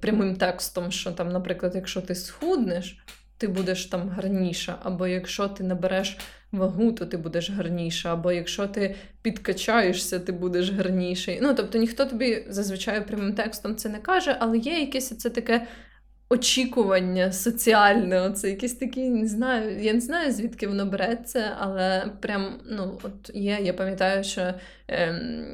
[0.01, 3.05] прямим текстом, що там, наприклад, якщо ти схуднеш,
[3.37, 6.17] ти будеш там гарніша, або якщо ти набереш
[6.51, 11.39] вагу, то ти будеш гарніша, або якщо ти підкачаєшся, ти будеш гарніший.
[11.41, 15.67] Ну, тобто ніхто тобі зазвичай прямим текстом це не каже, але є якесь це таке
[16.29, 22.59] очікування соціальне, оце якісь такі, не знаю, я не знаю, звідки воно береться, але прям,
[22.65, 24.53] ну, от є, я пам'ятаю, що
[24.87, 25.47] ем,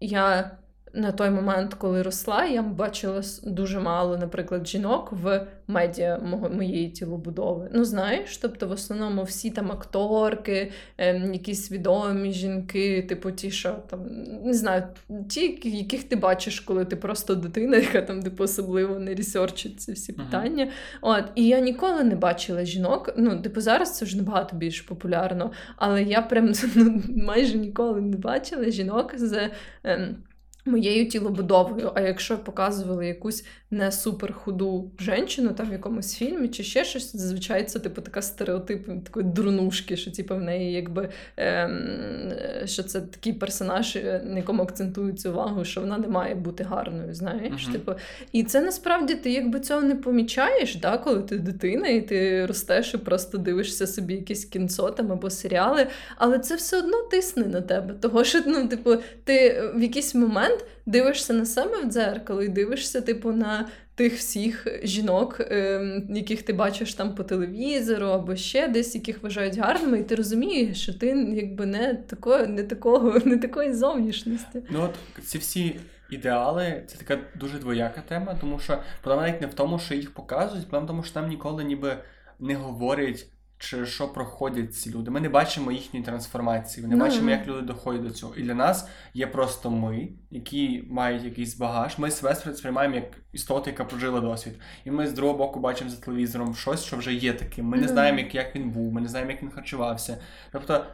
[0.00, 0.50] я
[0.94, 6.18] на той момент, коли росла, я бачила дуже мало, наприклад, жінок в медіа
[6.56, 7.68] моєї тілобудови.
[7.72, 13.76] Ну, знаєш, тобто в основному всі там акторки, ем, якісь відомі жінки, типу ті, що
[13.90, 14.00] там,
[14.44, 14.82] не знаю,
[15.28, 19.92] ті, яких ти бачиш, коли ти просто дитина, яка там типу, особливо не ресерчить ці
[19.92, 20.68] всі питання.
[21.00, 23.14] От, і я ніколи не бачила жінок.
[23.16, 28.16] Ну, типу, зараз це вже набагато більш популярно, але я прям ну, майже ніколи не
[28.16, 29.50] бачила жінок з.
[29.84, 30.16] Ем,
[30.64, 31.92] моєю тілобудовою.
[31.94, 37.16] А якщо показували якусь не супер худу жінку там в якомусь фільмі чи ще щось,
[37.16, 42.32] зазвичай це типу така стереотип такої дурнушки, що типу, в неї якби ем,
[42.64, 47.14] що це такий персонаж, на якому акцентується увагу, що вона не має бути гарною.
[47.14, 47.68] знаєш.
[47.68, 47.72] Uh-huh.
[47.72, 47.92] Типу,
[48.32, 52.94] І це насправді ти якби цього не помічаєш, да, коли ти дитина, і ти ростеш
[52.94, 57.60] і просто дивишся собі якісь кінцо там або серіали, але це все одно тисне на
[57.60, 57.94] тебе.
[57.94, 62.48] Того що ну, типу, ти в якийсь момент момент дивишся на себе в дзеркало і
[62.48, 68.68] дивишся, типу, на тих всіх жінок, е, яких ти бачиш там по телевізору, або ще
[68.68, 73.36] десь, яких вважають гарними, і ти розумієш, що ти якби не такого, не такого, не
[73.36, 74.62] такої зовнішності.
[74.70, 75.80] Ну от ці всі.
[76.10, 80.14] Ідеали це така дуже двояка тема, тому що проблема навіть не в тому, що їх
[80.14, 81.96] показують, проблема в тому, що там ніколи ніби
[82.40, 83.26] не говорять
[83.58, 85.10] чи що проходять ці люди.
[85.10, 87.06] Ми не бачимо їхньої трансформації, ми не no.
[87.06, 88.34] бачимо, як люди доходять до цього.
[88.34, 91.98] І для нас є просто ми, які мають якийсь багаж.
[91.98, 94.54] Ми себе сприймаємо як істоту, яка прожила досвід.
[94.84, 97.66] І ми з другого боку бачимо за телевізором щось, що вже є таким.
[97.66, 100.18] Ми не знаємо, як, як він був, ми не знаємо, як він харчувався.
[100.52, 100.86] Тобто.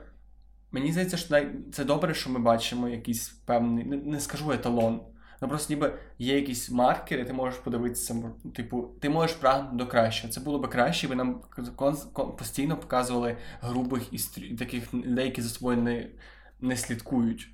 [0.73, 1.42] Мені здається, що
[1.73, 5.01] це добре, що ми бачимо якийсь певний, не, не скажу еталон,
[5.40, 10.33] Ну просто ніби є якісь маркери, ти можеш подивитися, типу, ти можеш прагнути до кращого.
[10.33, 11.42] Це було би краще, якби нам
[12.38, 14.03] постійно показували грубих
[14.40, 16.11] і таких людей, які за собою не
[16.61, 17.50] не слідкують.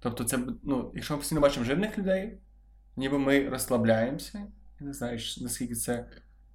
[0.00, 2.38] Тобто, це ну, якщо ми постійно бачимо жирних людей,
[2.96, 4.46] ніби ми розслабляємося.
[4.80, 6.06] Я не знаю, наскільки це.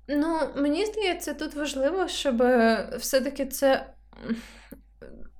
[0.07, 2.43] Ну, мені здається, тут важливо, щоб
[2.99, 3.93] все-таки це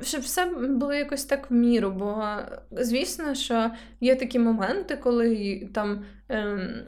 [0.02, 2.24] щоб все було якось так в міру, бо
[2.72, 6.84] звісно, що є такі моменти, коли там ем,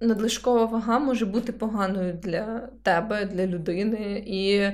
[0.00, 4.24] надлишкова вага може бути поганою для тебе, для людини.
[4.26, 4.70] І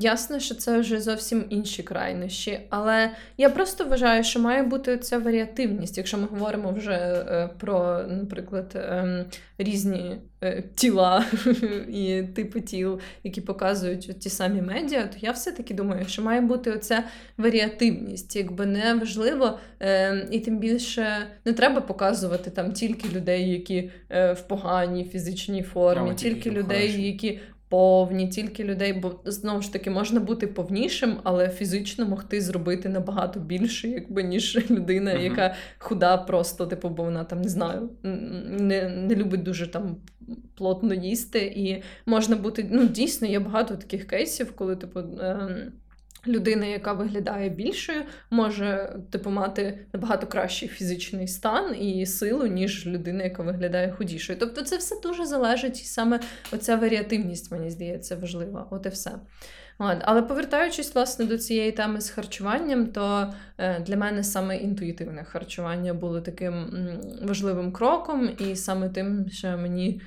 [0.00, 2.60] ясно, що це вже зовсім інші крайнощі.
[2.70, 8.02] Але я просто вважаю, що має бути ця варіативність, якщо ми говоримо вже е, про,
[8.08, 9.24] наприклад, ем,
[9.58, 10.20] різні е,
[10.74, 11.24] тіла
[11.88, 16.70] і типи тіл, які показують ті самі медіа, то я все-таки думаю, що має бути
[16.70, 17.04] оця
[17.38, 21.06] варіативність, якби не важливо, ем, і тим більше
[21.44, 27.40] не треба показувати там тільки людей, які е, в поганій фізичній формі, тільки людей, які
[27.68, 33.40] повні, тільки людей, бо знову ж таки можна бути повнішим, але фізично могти зробити набагато
[33.40, 35.22] більше, якби ніж людина, uh-huh.
[35.22, 39.96] яка худа, просто типу, бо вона там не знаю, не не любить дуже там
[40.54, 41.38] плотно їсти.
[41.38, 45.00] І можна бути ну дійсно є багато таких кейсів, коли типу.
[45.00, 45.72] Е-
[46.26, 53.24] Людина, яка виглядає більшою, може типу мати набагато кращий фізичний стан і силу, ніж людина,
[53.24, 54.38] яка виглядає худішою.
[54.38, 56.20] Тобто, це все дуже залежить, і саме
[56.52, 58.68] оця варіативність, мені здається, важлива.
[58.70, 59.10] От і все.
[59.78, 59.98] От.
[60.00, 65.94] Але повертаючись власне до цієї теми з харчуванням, то е, для мене саме інтуїтивне харчування
[65.94, 66.66] було таким
[67.22, 70.00] важливим кроком, і саме тим, що мені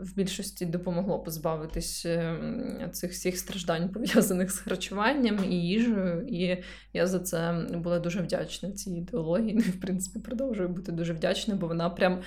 [0.00, 6.26] в більшості допомогло позбавитись е, цих всіх страждань, пов'язаних з харчуванням і їжею.
[6.28, 9.58] І я за це була дуже вдячна цій ідеології.
[9.58, 12.22] В принципі, продовжую бути дуже вдячна, бо вона прям.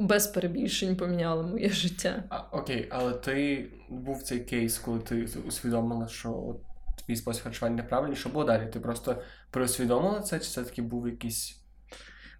[0.00, 2.24] Без перебільшень поміняла моє життя.
[2.28, 6.56] А, Окей, але ти був цей кейс, коли ти усвідомила, що
[7.06, 8.16] твій спосіб харчування неправильний.
[8.16, 8.70] Що було далі?
[8.72, 11.60] Ти просто переусвідомила це, чи це таки був якийсь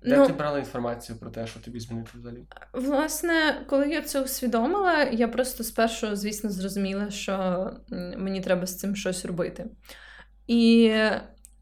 [0.03, 2.45] де ну, ти брала інформацію про те, що тобі змінити взагалі?
[2.73, 7.71] Власне, коли я це усвідомила, я просто спершу, звісно, зрозуміла, що
[8.17, 9.67] мені треба з цим щось робити.
[10.47, 10.93] І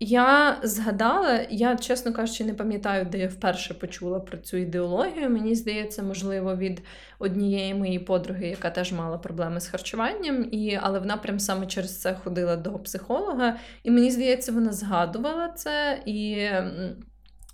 [0.01, 5.31] я згадала, я, чесно кажучи, не пам'ятаю, де я вперше почула про цю ідеологію.
[5.31, 6.83] Мені здається, можливо, від
[7.19, 12.01] однієї моєї подруги, яка теж мала проблеми з харчуванням, і, але вона прям саме через
[12.01, 13.57] це ходила до психолога.
[13.83, 16.49] І мені здається, вона згадувала це і.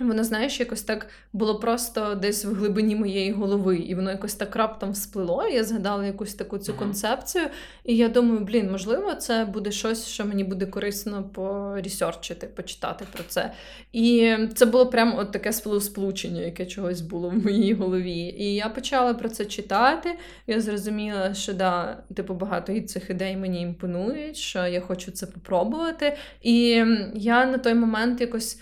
[0.00, 4.57] Воно, знаєш, якось так було просто десь в глибині моєї голови, і воно якось так
[4.57, 5.48] раптом всплило.
[5.48, 7.44] Я згадала якусь таку цю концепцію,
[7.85, 13.24] і я думаю, блін, можливо, це буде щось, що мені буде корисно порісерчити, почитати про
[13.28, 13.52] це.
[13.92, 18.35] І це було прямо от таке сполучення, яке чогось було в моїй голові.
[18.38, 20.18] І я почала про це читати.
[20.46, 26.16] Я зрозуміла, що да, типу, багато цих ідей мені імпонують, що я хочу це попробувати.
[26.42, 28.59] І я на той момент якось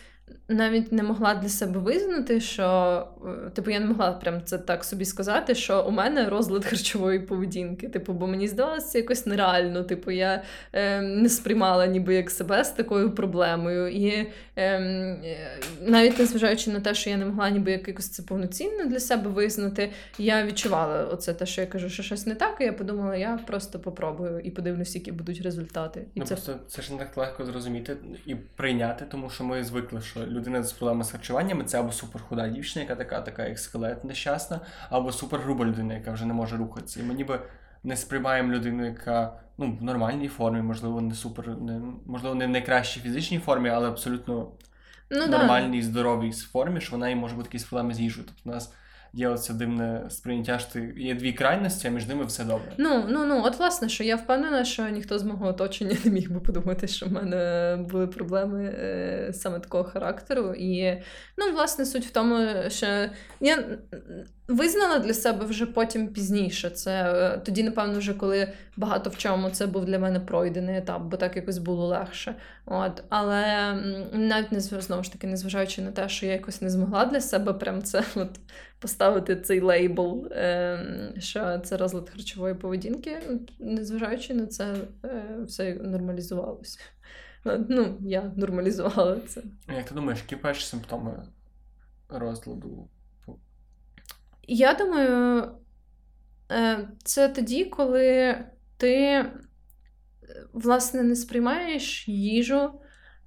[0.51, 3.07] навіть не могла для себе визнати, що
[3.47, 7.21] е, типу я не могла прям це так собі сказати, що у мене розлад харчової
[7.21, 7.89] поведінки.
[7.89, 9.83] Типу, бо мені здалося якось нереально.
[9.85, 13.89] Типу, я е, не сприймала ніби як себе з такою проблемою.
[13.89, 14.83] І ем,
[15.25, 19.31] е, навіть незважаючи на те, що я не могла ніби якось це повноцінно для себе
[19.31, 22.57] визнати, я відчувала оце те, що я кажу, що щось не так.
[22.61, 26.01] І я подумала, я просто попробую і подивлюсь, які будуть результати.
[26.15, 26.35] І ну, це...
[26.35, 30.63] Просто це ж не так легко зрозуміти і прийняти, тому що ми звикли, що людина
[30.63, 35.13] з проблемами з харчуваннями це або суперхуда дівчина, яка така, така як скелет нещасна, або
[35.13, 37.01] супергруба людина, яка вже не може рухатися.
[37.01, 37.41] І ми ніби
[37.85, 42.51] не сприймаємо людину, яка ну, в нормальній формі, можливо, не супер, не, можливо, не в
[42.51, 44.49] найкращій фізичній формі, але абсолютно
[45.13, 45.39] Ну, да.
[45.39, 48.27] нормальній, здоровій формі, що вона і може бути якісь проблеми з їжею.
[48.27, 48.75] Тобто у нас
[49.13, 52.73] є оце дивне сприйняття, що ти- є дві крайності, а між ними все добре.
[52.79, 56.31] Ну, ну, ну, от власне, що я впевнена, що ніхто з мого оточення не міг
[56.33, 60.55] би подумати, що в мене були проблеми е, саме такого характеру.
[60.55, 61.03] І
[61.39, 62.87] ну, власне, суть в тому, що
[63.41, 63.65] я
[64.49, 66.71] визнала для себе вже потім пізніше.
[66.71, 71.03] Це е, тоді, напевно, вже коли багато в чому це був для мене пройдений етап,
[71.03, 72.35] бо так якось було легше.
[72.67, 73.73] От, але
[74.13, 77.53] навіть не знову ж таки, незважаючи на те, що я якось не змогла для себе
[77.53, 78.31] прям це от
[78.81, 83.19] поставити цей лейбл, е, що це розлад харчової поведінки,
[83.59, 84.75] незважаючи на це,
[85.05, 86.79] е, все нормалізувалося.
[87.69, 89.43] Ну, я нормалізувала це.
[89.77, 91.27] Як ти думаєш, які перші симптоми
[92.09, 92.89] розладу?
[94.43, 95.49] Я думаю,
[96.53, 98.39] е, це тоді, коли
[98.77, 99.33] ти, е,
[100.53, 102.71] власне, не сприймаєш їжу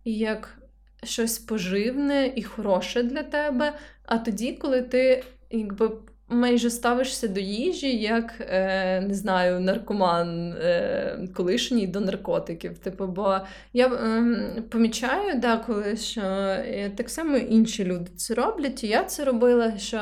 [0.05, 0.57] як
[1.03, 3.73] щось поживне і хороше для тебе,
[4.05, 5.23] а тоді, коли ти
[5.57, 5.91] якби.
[6.29, 12.77] Майже ставишся до їжі, як е, не знаю, наркоман е, колишній до наркотиків.
[12.77, 13.37] Типу, бо
[13.73, 19.23] я е, помічаю деколи, що е, так само інші люди це роблять, і я це
[19.23, 19.77] робила.
[19.77, 20.01] що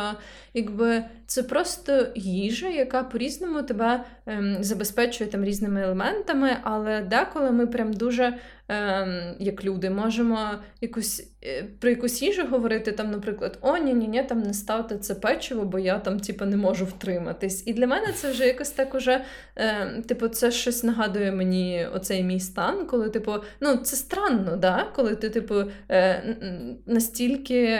[0.54, 7.68] якби це просто їжа, яка по-різному тебе ем, забезпечує там різними елементами, але деколи ми
[7.68, 8.38] прям дуже,
[8.68, 10.49] ем, як люди, можемо
[10.82, 14.97] якусь е, про якусь їжу говорити, там, наприклад, о, ні, ні, ні, там не ставте
[14.97, 17.64] це печиво, бо я там типу, не можу втриматись.
[17.68, 19.24] І для мене це вже якось так уже,
[19.56, 24.88] е, типу, це щось нагадує мені оцей мій стан, коли, типу, ну, це странно, да?
[24.95, 26.24] коли ти, типу, е,
[26.86, 27.80] настільки.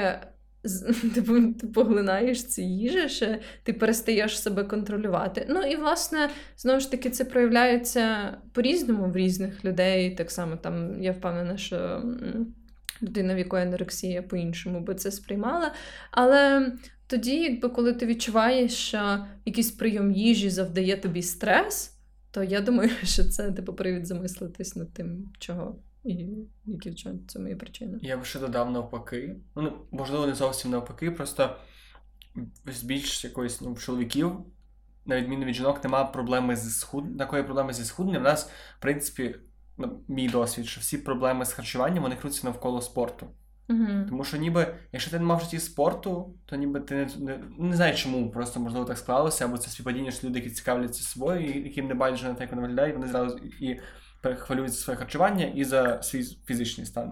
[1.16, 5.45] Типу, ти поглинаєш ці їжі, що ти перестаєш себе контролювати.
[5.49, 10.16] Ну і власне, знову ж таки, це проявляється по-різному в різних людей.
[10.16, 12.03] Так само там я впевнена, що
[13.01, 15.74] людина, в якої анорексія по-іншому би це сприймала.
[16.12, 16.72] Але
[17.07, 21.97] тоді, якби коли ти відчуваєш, що якийсь прийом їжі завдає тобі стрес,
[22.32, 26.28] то я думаю, що це типу привід замислитись над тим, чого і
[26.66, 26.95] які
[27.28, 27.99] це мої причини.
[28.02, 29.36] Я би ще додав навпаки.
[29.56, 31.56] Ну, можливо, не зовсім навпаки, просто
[32.66, 34.32] з більш якоїсь ну, чоловіків,
[35.06, 37.18] на відміну від жінок, немає проблеми зі схуд...
[37.18, 38.22] такої проблеми зі схудненням.
[38.22, 38.49] У нас,
[38.80, 39.36] в принципі,
[39.78, 43.28] ну, мій досвід, що всі проблеми з харчуванням вони крутяться навколо спорту.
[43.70, 44.06] Угу.
[44.10, 47.76] Тому що ніби, якщо ти не мав житті спорту, то ніби ти не, не, не
[47.76, 51.64] знаю чому, просто можливо так склалося, або це співпадіння, що люди, які цікавляться собою, і
[51.64, 53.80] яким не байдуже на те, як вони виглядають, вони зразу і
[54.24, 57.12] хвилюють за своє харчування і за свій фізичний стан.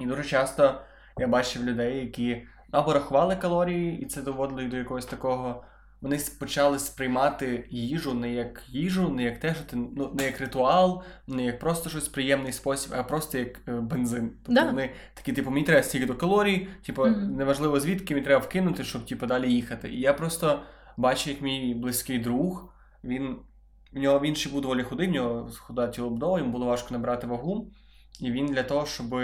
[0.00, 0.80] І дуже часто
[1.18, 5.64] я бачив людей, які або рахували калорії, і це доводило їх до якогось такого.
[6.00, 10.40] Вони почали сприймати їжу не як їжу, не як те, що ти ну, не як
[10.40, 14.30] ритуал, не як просто щось приємний спосіб, а просто як е, бензин.
[14.44, 14.66] Тобто Да.
[14.66, 17.36] вони такі, типу, мені треба стільки до калорій, типу, Мгм.
[17.36, 19.88] неважливо звідки мені треба вкинути, щоб типу, далі їхати.
[19.88, 20.62] І я просто
[20.96, 22.72] бачу, як мій близький друг,
[23.04, 23.36] він
[23.92, 27.26] в нього він ще був доволі худий, в нього худа тілобудова, йому було важко набрати
[27.26, 27.72] вагу.
[28.20, 29.14] І він для того, щоб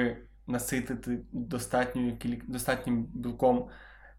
[0.46, 3.68] наситити достатньою достатнім білком,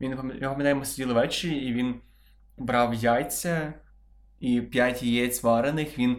[0.01, 0.23] він його
[0.53, 2.01] пам'ятаю, ми сиділи ввечері, і він
[2.57, 3.73] брав яйця
[4.39, 6.17] і 5 яєць варених, він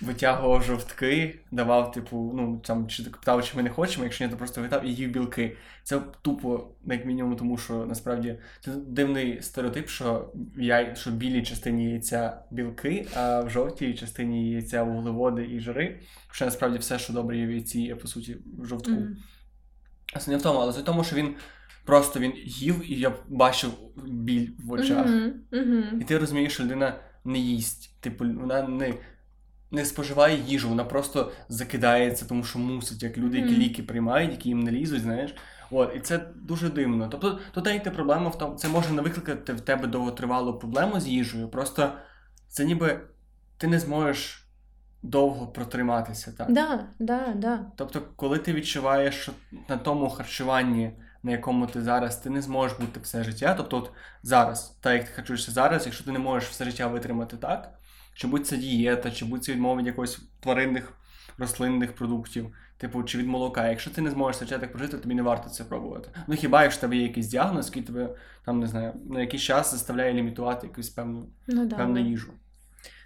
[0.00, 4.36] витягував жовтки, давав, типу, ну там чи питав, чи ми не хочемо, якщо ні, то
[4.36, 5.56] просто витав і їв білки.
[5.82, 11.42] Це тупо, як мінімум, тому що насправді це дивний стереотип, що яй, що в білій
[11.42, 16.00] частині яйця білки, а в жовтій частині яйця вуглеводи і жири.
[16.30, 18.90] Що насправді все, що добре є в яйці, є по суті в жовтку.
[18.90, 19.16] Мгм.
[20.14, 21.34] А це не в тому, але це в тому, що він
[21.84, 23.70] просто він їв, і я бачив
[24.06, 25.06] біль в очах.
[25.06, 25.32] Мгм.
[25.52, 26.00] Мгм.
[26.00, 28.00] І ти розумієш, що людина не їсть.
[28.00, 28.94] Типу, вона не,
[29.70, 34.48] не споживає їжу, вона просто закидається, тому що мусить, як люди, які ліки приймають, які
[34.48, 35.34] їм не лізуть, знаєш.
[35.70, 37.08] От, і це дуже дивно.
[37.10, 41.08] Тобто, тут навіть проблема в тому, це може не викликати в тебе довготривалу проблему з
[41.08, 41.48] їжею.
[41.48, 41.92] Просто
[42.48, 43.00] це ніби
[43.56, 44.48] ти не зможеш
[45.02, 46.32] довго протриматися.
[46.38, 46.52] Так?
[46.52, 47.66] Да, да, да.
[47.76, 49.32] Тобто, коли ти відчуваєш, що
[49.68, 50.92] на тому харчуванні,
[51.22, 53.54] на якому ти зараз, ти не зможеш бути все життя.
[53.54, 53.90] Тобто, от
[54.22, 57.74] зараз, так як ти харчуєшся зараз, якщо ти не можеш все життя витримати так,
[58.14, 60.92] чи будь це дієта, чи будь це відмова від якогось тваринних
[61.38, 63.68] рослинних продуктів, типу, чи від молока.
[63.68, 66.10] Якщо ти не зможеш все життя так прожити, тобі не варто це пробувати.
[66.26, 68.08] Ну хіба якщо в тебе є якийсь діагноз, який тебе
[68.44, 72.00] там не знаю, на якийсь час заставляє лімітувати якусь певну, Ну, да, певну да.
[72.00, 72.32] їжу.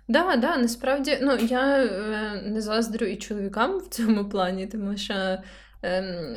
[0.09, 5.39] Да, да, насправді, ну я е, не заздрю і чоловікам в цьому плані, тому що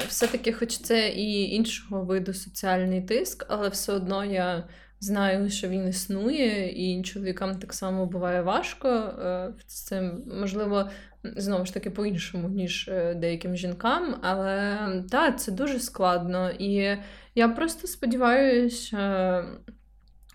[0.07, 4.67] все-таки, хоч це і іншого виду соціальний тиск, але все одно я
[4.99, 10.23] знаю, що він існує, і чоловікам так само буває важко е, з цим.
[10.39, 10.89] Можливо,
[11.23, 14.15] знову ж таки по-іншому, ніж е, деяким жінкам.
[14.21, 14.77] Але
[15.11, 16.51] так, це дуже складно.
[16.59, 16.97] І
[17.35, 19.45] я просто сподіваюся,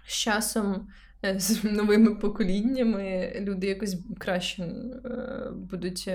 [0.07, 0.89] з часом.
[1.25, 4.69] Е, з новими поколіннями люди якось краще
[5.53, 6.09] будуть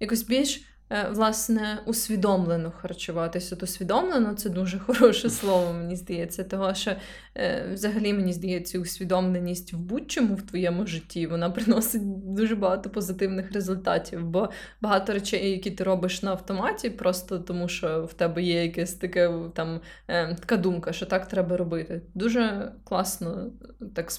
[0.00, 0.69] якось більш Е,
[1.10, 3.54] власне, усвідомлено харчуватися.
[3.54, 6.92] От усвідомлено це дуже хороше слово, мені здається, того що
[7.36, 13.52] е, взагалі мені здається, усвідомленість в будь-чому в твоєму житті вона приносить дуже багато позитивних
[13.52, 14.24] результатів.
[14.24, 14.48] Бо
[14.80, 19.30] багато речей, які ти робиш на автоматі, просто тому що в тебе є якась таке
[19.54, 22.02] там е, така думка, що так треба робити.
[22.14, 23.50] Дуже класно
[23.94, 24.12] так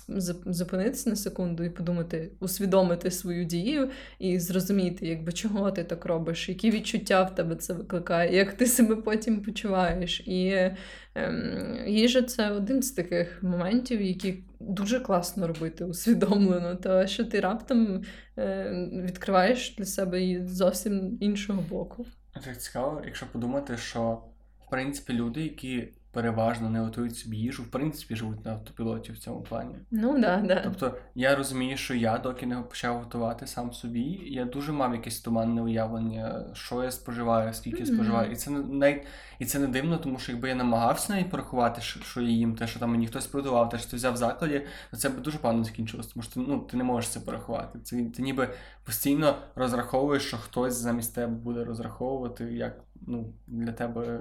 [0.45, 6.49] зупинитися на секунду і подумати, усвідомити свою дію і зрозуміти, якби чого ти так робиш
[6.63, 10.19] які відчуття в тебе це викликає, як ти себе потім почуваєш.
[10.25, 10.69] І
[11.15, 17.39] ем, їжа це один з таких моментів, які дуже класно робити усвідомлено, тому що ти
[17.39, 18.03] раптом
[18.37, 18.71] е,
[19.05, 22.05] відкриваєш для себе її зовсім іншого боку.
[22.43, 24.23] Це цікаво, якщо подумати, що
[24.67, 29.17] в принципі люди, які переважно не готують собі їжу, в принципі, живуть на автопілоті в
[29.17, 29.75] цьому плані.
[29.91, 30.61] Ну да, да.
[30.63, 35.19] Тобто я розумію, що я, доки не почав готувати сам собі, я дуже мав якесь
[35.19, 37.93] туманне уявлення, що я споживаю, скільки mm-hmm.
[37.93, 38.31] споживаю.
[38.31, 39.03] І це не
[39.39, 42.67] і це не дивно, тому що якби я намагався навіть порахувати, що я їм, те,
[42.67, 45.37] що там мені хтось приготував, те, що ти взяв в закладі, то це б дуже
[45.37, 47.79] погано закінчилось, тому що ти, ну, ти не можеш це порахувати.
[47.79, 48.49] Це ти ніби
[48.83, 54.19] постійно розраховуєш, що хтось замість тебе буде розраховувати, як ну, для тебе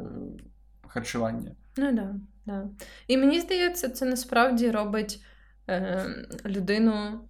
[0.89, 1.51] харчування.
[1.77, 2.15] Ну да,
[2.47, 2.69] да.
[3.07, 5.23] І мені здається, це насправді робить
[5.69, 6.07] е,
[6.47, 7.21] людину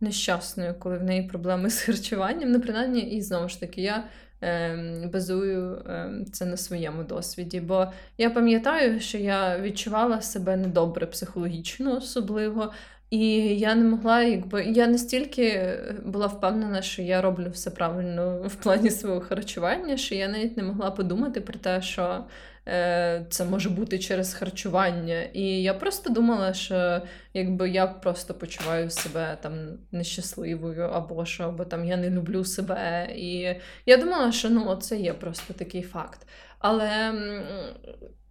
[0.00, 2.52] нещасною, коли в неї проблеми з харчуванням.
[2.52, 4.04] Ну, принаймні, і знову ж таки, я
[4.42, 7.60] е, базую е, це на своєму досвіді.
[7.60, 12.72] Бо я пам'ятаю, що я відчувала себе недобре психологічно, особливо.
[13.10, 13.18] І
[13.58, 18.90] я не могла, якби я настільки була впевнена, що я роблю все правильно в плані
[18.90, 22.24] свого харчування, що я навіть не могла подумати про те, що
[22.68, 25.22] Е, це може бути через харчування.
[25.22, 27.02] І я просто думала, що
[27.34, 29.52] якби я просто почуваю себе там
[29.92, 33.08] нещасливою, або що або там я не люблю себе.
[33.16, 33.54] І
[33.86, 36.26] я думала, що ну, це є просто такий факт.
[36.58, 37.12] Але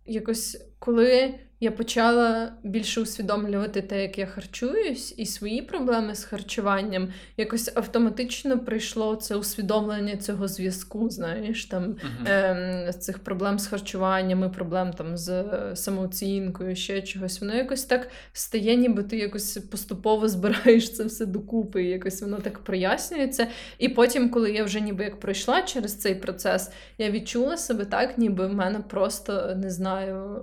[0.05, 7.09] якось коли я почала більше усвідомлювати те, як я харчуюсь, і свої проблеми з харчуванням.
[7.37, 12.27] Якось автоматично прийшло це усвідомлення цього зв'язку, знаєш, там uh-huh.
[12.27, 15.45] е, цих проблем з харчуванням, і проблем там з
[15.75, 17.41] самооцінкою, ще чогось.
[17.41, 22.37] Воно якось так стає, ніби ти якось поступово збираєш це все докупи, і якось воно
[22.37, 23.47] так прояснюється.
[23.77, 28.17] І потім, коли я вже ніби як пройшла через цей процес, я відчула себе так,
[28.17, 30.41] ніби в мене просто не знаю,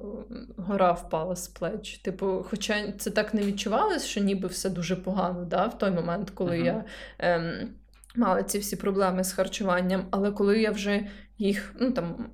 [0.56, 1.98] гора впала з плеч.
[1.98, 6.30] Типу, хоча це так не відчувалось, що ніби все дуже погано да, в той момент,
[6.30, 6.64] коли uh-huh.
[6.64, 6.84] я
[7.18, 7.68] ем,
[8.16, 10.06] мала ці всі проблеми з харчуванням.
[10.10, 11.06] Але коли я вже
[11.38, 12.30] їх, ну там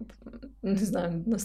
[0.62, 1.38] не знаю, на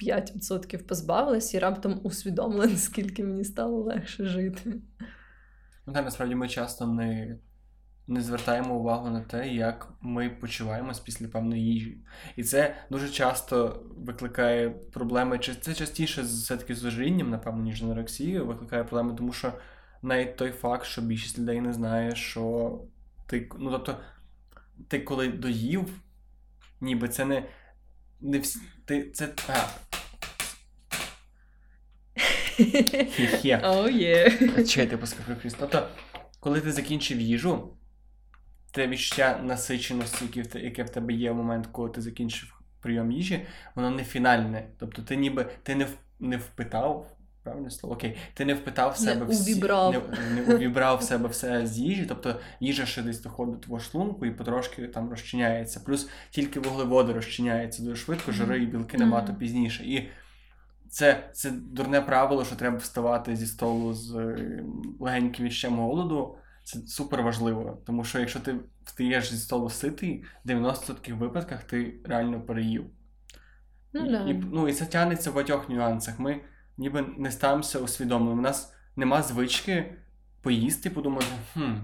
[0.00, 4.74] 5% позбавилась і раптом усвідомила, наскільки мені стало легше жити.
[5.86, 7.38] Ну, так, насправді ми часто не
[8.10, 11.98] не звертаємо увагу на те, як ми почуваємось після певної їжі.
[12.36, 18.46] І це дуже часто викликає проблеми, чи це частіше все-таки з ожирінням, напевно, ніж анорексією,
[18.46, 19.52] викликає проблеми, тому що
[20.02, 22.78] навіть той факт, що більшість людей не знає, що
[23.26, 23.48] ти.
[23.58, 23.96] Ну, тобто,
[24.88, 26.00] ти коли доїв,
[26.80, 27.44] ніби це не.
[28.20, 29.66] не всі, ти, це, а.
[33.16, 33.60] Хе-хе.
[33.64, 34.68] Oh, yeah.
[34.68, 35.56] Чекайте, поскажу Христ.
[35.60, 35.88] Тобто,
[36.40, 37.76] коли ти закінчив їжу,
[38.72, 43.90] те відчуття насиченості, яке в тебе є в момент, коли ти закінчив прийом їжі, воно
[43.90, 44.66] не фінальне.
[44.78, 45.86] Тобто ти ніби ти не
[46.20, 49.54] не впитав, правильне слово, окей, ти не впитав в себе не всі,
[50.34, 53.80] не, не увібрав в себе все з їжі, тобто їжа ще десь доходить до твого
[53.80, 55.80] шлунку і потрошки там розчиняється.
[55.80, 59.84] Плюс тільки вуглеводи розчиняються дуже швидко, жири і білки набагато пізніше.
[59.84, 60.08] І
[60.88, 64.36] це це дурне правило, що треба вставати зі столу з
[65.00, 66.36] легеньким іщем голоду.
[66.70, 72.00] Це супер важливо, тому що якщо ти встаєш зі столу ситий, в 90% випадках ти
[72.04, 72.86] реально переїв.
[73.92, 74.24] Ну, і, да.
[74.24, 76.18] і, ну, і це тягнеться в багатьох нюансах.
[76.18, 76.40] Ми
[76.78, 78.38] ніби не ставимося усвідомлено.
[78.38, 79.94] У нас нема звички
[80.42, 81.74] поїсти подумати, хм,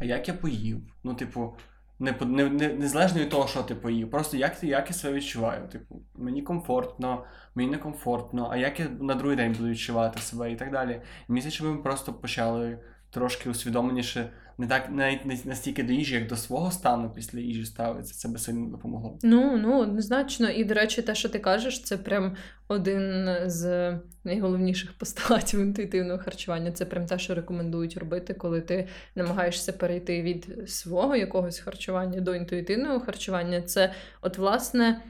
[0.00, 0.82] а як я поїв?
[1.04, 1.56] Ну, типу,
[1.98, 4.10] не, не, не, незалежно від того, що ти поїв.
[4.10, 5.68] Просто як ти як я себе відчуваю.
[5.68, 7.24] Типу, мені комфортно,
[7.54, 11.00] мені некомфортно, а як я на другий день буду відчувати себе і так далі.
[11.28, 12.78] І місяць, ми просто почали
[13.14, 17.64] трошки усвідомленіше не так навіть не настільки до їжі, як до свого стану після їжі
[17.64, 18.14] ставиться.
[18.14, 19.18] Це би сильно допомогло.
[19.22, 20.48] Ну ну однозначно.
[20.48, 22.36] І до речі, те, що ти кажеш, це прям
[22.68, 23.92] один з
[24.24, 26.72] найголовніших постулатів інтуїтивного харчування.
[26.72, 32.34] Це прям те, що рекомендують робити, коли ти намагаєшся перейти від свого якогось харчування до
[32.34, 33.62] інтуїтивного харчування.
[33.62, 33.92] Це,
[34.22, 35.02] от, власне,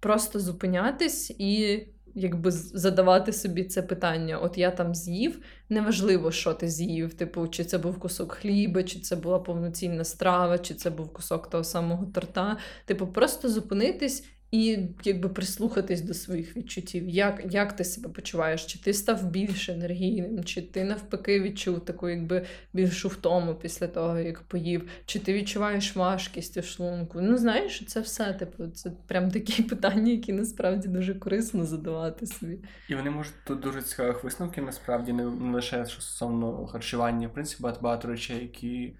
[0.00, 1.82] просто зупинятись і
[2.14, 7.64] якби задавати собі це питання: от я там з'їв, неважливо, що ти з'їв, типу, чи
[7.64, 12.06] це був кусок хліба, чи це була повноцінна страва, чи це був кусок того самого
[12.06, 12.56] торта.
[12.84, 18.66] Типу, просто зупинитись і якби прислухатись до своїх відчуттів, як як ти себе почуваєш?
[18.66, 24.18] Чи ти став більш енергійним, чи ти навпаки відчув таку якби більшу втому після того,
[24.18, 27.20] як поїв, чи ти відчуваєш важкість у шлунку?
[27.20, 32.58] Ну, знаєш, це все, типу, це прям такі питання, які насправді дуже корисно задавати собі.
[32.88, 38.08] І вони можуть тут дуже цікавих висновків, насправді, не, лише стосовно харчування, в принципі, багато
[38.08, 38.96] речей, які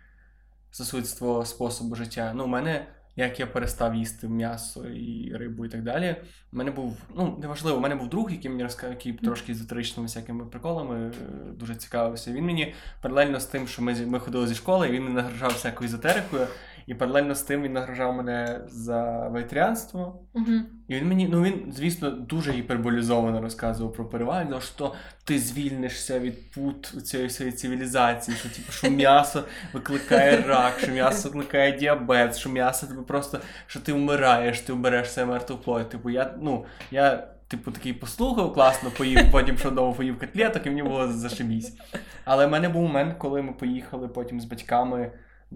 [0.70, 2.32] стосуються твого способу життя.
[2.36, 2.86] Ну, у мене
[3.17, 6.17] як я перестав їсти м'ясо і рибу і так далі.
[6.53, 10.07] У мене був, ну неважливо, у мене був друг, який мені розказав, який трошки езотеричними
[10.07, 11.12] всякими приколами е,
[11.53, 12.33] дуже цікавився.
[12.33, 15.51] Він мені паралельно з тим, що ми ми ходили зі школи, і він мене награжав
[15.51, 16.47] всякою езотерикою.
[16.87, 20.20] І паралельно з тим він награжав мене за вегетаріанство.
[20.32, 20.53] Угу.
[20.89, 24.93] І він мені, ну він, звісно, дуже гіперболізовано розказував про переваги, що
[25.24, 31.28] ти звільнишся від пут цієї всієї цивілізації, що типу, що м'ясо викликає рак, що м'ясо
[31.28, 35.89] викликає діабет, що м'ясо тебе просто що ти вмираєш, ти вбереш себе мертву плоть.
[35.89, 37.28] Типу, я, ну, я.
[37.49, 41.76] Типу, такий послухав, класно поїв, потім що довго поїв котлеток, і мені було зашибісь.
[42.24, 45.11] Але в мене був момент, коли ми поїхали потім з батьками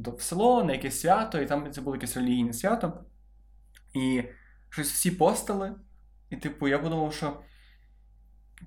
[0.07, 3.05] в село на якесь свято, і там це було якесь релігійне свято.
[3.95, 4.23] І
[4.71, 5.75] щось всі постали.
[6.31, 7.41] І, типу, я подумав, що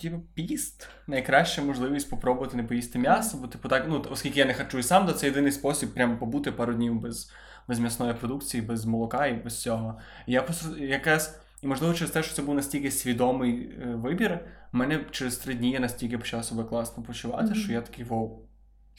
[0.01, 4.53] типу, піст найкраща можливість спробувати не поїсти м'ясо, бо типу так, ну, оскільки я не
[4.53, 7.31] харчую сам, то це єдиний спосіб прямо побути пару днів без
[7.67, 9.99] без м'ясної продукції, без молока і без цього.
[10.27, 14.39] І я просто якраз, і можливо, через те, що це був настільки свідомий е, вибір,
[14.71, 17.63] мене через три дні я настільки почав себе класно почувати, mm-hmm.
[17.63, 18.45] що я такий вау.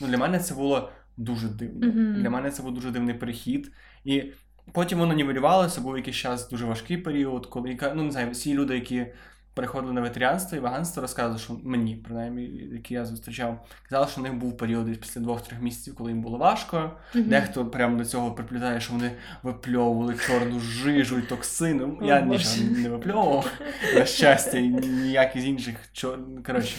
[0.00, 1.86] Ну, Для мене це було дуже дивно.
[1.86, 2.20] Mm-hmm.
[2.20, 3.72] Для мене це був дуже дивний перехід.
[4.04, 4.24] І
[4.72, 8.74] потім воно нівелювалося, був якийсь час дуже важкий період, коли ну, не знаю, всі люди,
[8.74, 9.06] які
[9.54, 12.42] переходили на ветеріанство і веганство, розказували, що мені, принаймні,
[12.72, 16.38] які я зустрічав, казали, що в них був період після двох-трьох місяців, коли їм було
[16.38, 16.76] важко.
[17.14, 17.28] Mm-hmm.
[17.28, 21.84] Дехто прямо до цього приплітає, що вони випльовували чорну жижу і токсини.
[21.84, 23.52] Oh, я нічого не випльовував,
[23.94, 26.18] на щастя, і ніякі з інших чор...
[26.46, 26.76] коротше,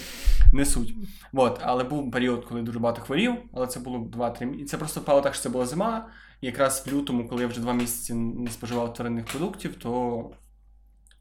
[0.54, 0.94] не суть.
[1.34, 4.66] От, але був період, коли дуже багато хворів, але це було 2-3 місяці.
[4.66, 6.08] Це просто впало так, що це була зима.
[6.42, 10.32] І якраз в лютому, коли я вже два місяці не споживав тваринних продуктів, то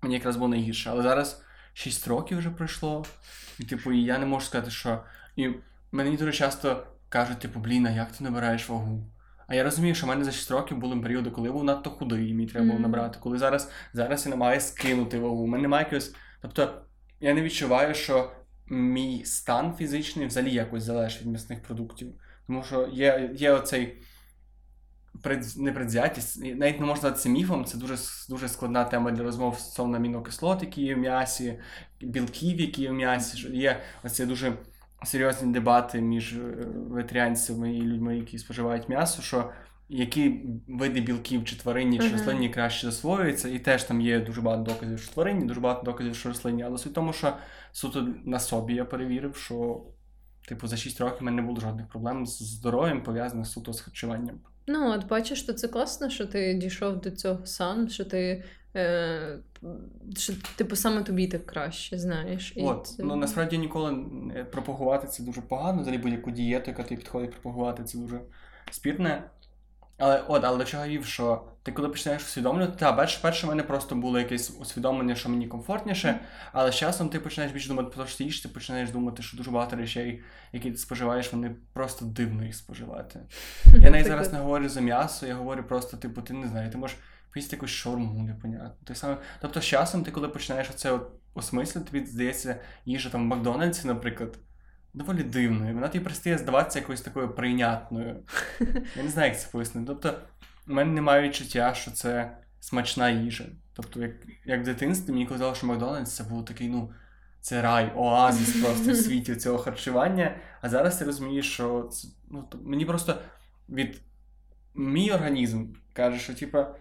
[0.03, 0.91] мені якраз було найгірше.
[0.91, 1.43] Але зараз
[1.73, 3.05] 6 років вже пройшло,
[3.59, 5.05] і типу, і я не можу сказати, що.
[5.37, 5.51] І
[5.93, 9.07] мені дуже часто кажуть, типу, блін, а як ти набираєш вагу?
[9.47, 11.91] А я розумію, що в мене за 6 років були періоди, коли я був надто
[11.91, 13.19] худий, і мені треба було набрати.
[13.21, 15.43] Коли зараз зараз я намагаюся скинути вагу.
[15.43, 16.15] У мене немає якогось.
[16.43, 16.83] Тобто,
[17.21, 18.33] я не відчуваю, що
[18.67, 22.13] мій стан фізичний взагалі якось залежить від м'ясних продуктів.
[22.47, 24.03] Тому що є є оцей
[25.23, 25.73] пред, не
[26.55, 27.97] навіть не можна це міфом, це дуже
[28.29, 31.59] дуже складна тема для розмов стосовно амінокислот, які є в м'ясі,
[32.01, 33.49] білків, які є в м'ясі.
[33.49, 34.53] Є оці дуже
[35.05, 39.23] серйозні дебати між е, ветеріанцями і людьми, які споживають м'ясо.
[39.23, 39.51] що
[39.89, 44.63] які види білків чи тваринні, чи рослинні краще засвоюються, і теж там є дуже багато
[44.63, 46.63] доказів, що тваринні, дуже багато доказів, що рослинні.
[46.63, 47.37] Але суть в тому, що
[47.73, 49.83] суто на собі я перевірив, що
[50.49, 53.81] типу за 6 років в мене не було жодних проблем з здоров'ям, пов'язаних суто з
[53.81, 54.41] харчуванням.
[54.67, 58.45] Ну, от бачиш, що це класно, що ти дійшов до цього сам, що ти.
[58.77, 59.39] Е,
[60.17, 62.53] що, Типу, саме тобі так краще, знаєш.
[62.57, 63.03] І От, це...
[63.03, 64.05] ну насправді ніколи
[64.53, 65.83] пропагувати це дуже погано.
[65.83, 68.21] Взагалі будь-яку дієту, яка тобі підходить пропагувати, це дуже
[68.71, 69.23] спірне.
[69.99, 73.49] Але от, але до чого вів, що ти коли починаєш усвідомлювати, та перше, перше в
[73.49, 76.21] мене просто було якесь усвідомлення, що мені комфортніше,
[76.53, 79.37] але з часом ти починаєш більше думати про те, що їш, ти починаєш думати, що
[79.37, 80.23] дуже багато речей,
[80.53, 83.21] які ти споживаєш, вони просто дивно їх споживати.
[83.81, 86.79] Я навіть зараз не говорю за м'ясо, я говорю просто, типу, ти не знаю, ти
[86.79, 86.97] можеш
[87.33, 88.75] поїсти якусь шаурму, непонятно.
[88.85, 89.17] Ти саме...
[89.41, 93.87] Тобто з часом ти, коли починаєш оце от осмислити, тобі здається, їжа там в Макдональдсі,
[93.87, 94.39] наприклад
[94.95, 95.75] доволі дивною.
[95.75, 98.17] Вона тобі перестає здаватися якоюсь такою прийнятною.
[98.97, 99.87] Я не знаю, як це пояснити.
[99.87, 100.19] Тобто,
[100.67, 103.45] в мене немає відчуття, що це смачна їжа.
[103.75, 104.13] Тобто, як
[104.45, 106.93] як в дитинстві мені казали, що Макдональдс це був такий, ну,
[107.41, 110.37] це рай, оазис просто в світі цього харчування.
[110.61, 113.19] А зараз ти розумієш, що це, ну, то, мені просто
[113.69, 114.01] від
[114.75, 116.75] мій організм каже, що типа,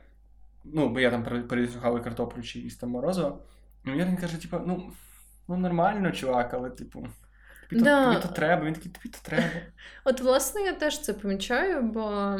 [0.63, 3.43] ну, бо я там пересухав картоплю чи їсть там морозиво,
[3.85, 4.91] і організм каже, типа, ну,
[5.47, 7.07] ну нормально, чувак, але, типу.
[7.75, 8.05] Тобі, Да.
[8.05, 9.43] то, тобі то треба, він такий, тобі то треба.
[10.05, 12.37] От, власне, я теж це помічаю, бо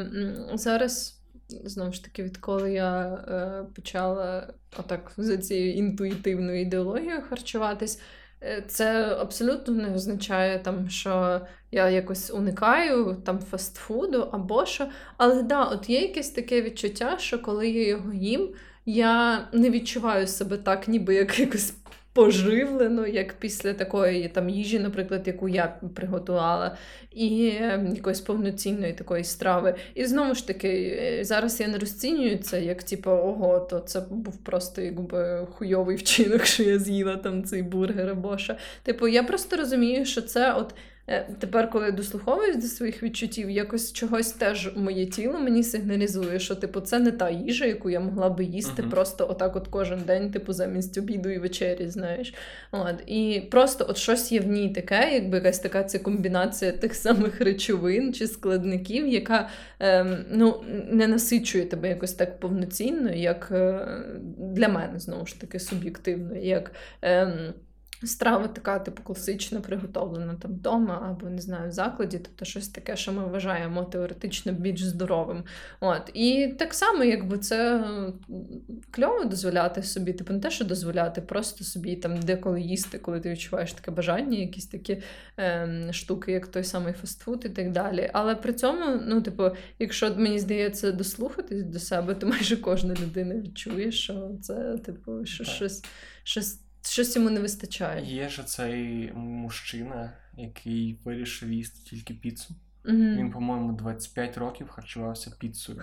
[0.54, 1.18] зараз.
[1.64, 8.02] Знову ж таки, відколи я е, почала отак за цією інтуїтивною ідеологією харчуватись,
[8.44, 14.88] е, це абсолютно не означає, там, що я якось уникаю там фастфуду або що.
[15.18, 18.50] Але да, от є якесь таке відчуття, що коли я його їм,
[18.86, 21.74] я не відчуваю себе так, ніби як якось
[22.14, 26.78] поживлено, як після такої там їжі, наприклад, яку я приготувала,
[27.12, 29.76] і е, якоїсь повноцінної такої страви.
[29.96, 34.02] І знову ж таки, е, зараз я не розцінюю це як типу, ого, то це
[34.10, 38.56] був просто якби хуйовий вчинок, що я з'їла там цей бургер або що.
[38.84, 40.74] Типу, я просто розумію, що це от.
[41.08, 46.40] Е, Тепер, коли я дослуховуюсь до своїх відчуттів, якось чогось теж моє тіло мені сигналізує,
[46.40, 48.92] що типу це не та їжа, яку я могла би їсти Мгм.
[48.92, 52.34] просто отак, от кожен день, типу, замість обіду і вечері, знаєш.
[52.72, 56.96] От і просто от щось є в ній таке, якби якась така це комбінація тих
[56.96, 59.50] самих речовин чи складників, яка
[59.80, 63.88] ем, ну, не насичує тебе якось так повноцінно, як е,
[64.38, 66.72] для мене знову ж таки суб'єктивно, як.
[67.02, 67.54] Ем,
[68.04, 72.96] Страва така, типу, класично приготовлена там вдома або не знаю, в закладі, тобто щось таке,
[72.96, 75.44] що ми вважаємо теоретично більш здоровим.
[75.80, 76.12] От.
[76.14, 77.84] І так само, якби це
[78.92, 83.30] кльово дозволяти собі, типу, не те, що дозволяти, просто собі там деколи їсти, коли ти
[83.30, 85.02] відчуваєш таке бажання, якісь такі
[85.38, 88.10] ем, штуки, як той самий фастфуд і так далі.
[88.14, 89.44] Але при цьому, ну, типу,
[89.80, 95.44] якщо мені здається дослухатись до себе, то майже кожна людина відчує, що це, типу, що
[95.44, 95.84] щось,
[96.24, 98.06] щось, щось йому не вистачає.
[98.06, 102.56] Є ж цей мужчина, який вирішив їсти тільки піцу.
[102.86, 103.18] Мгм.
[103.18, 105.82] Він, по-моєму, 25 років харчувався піцею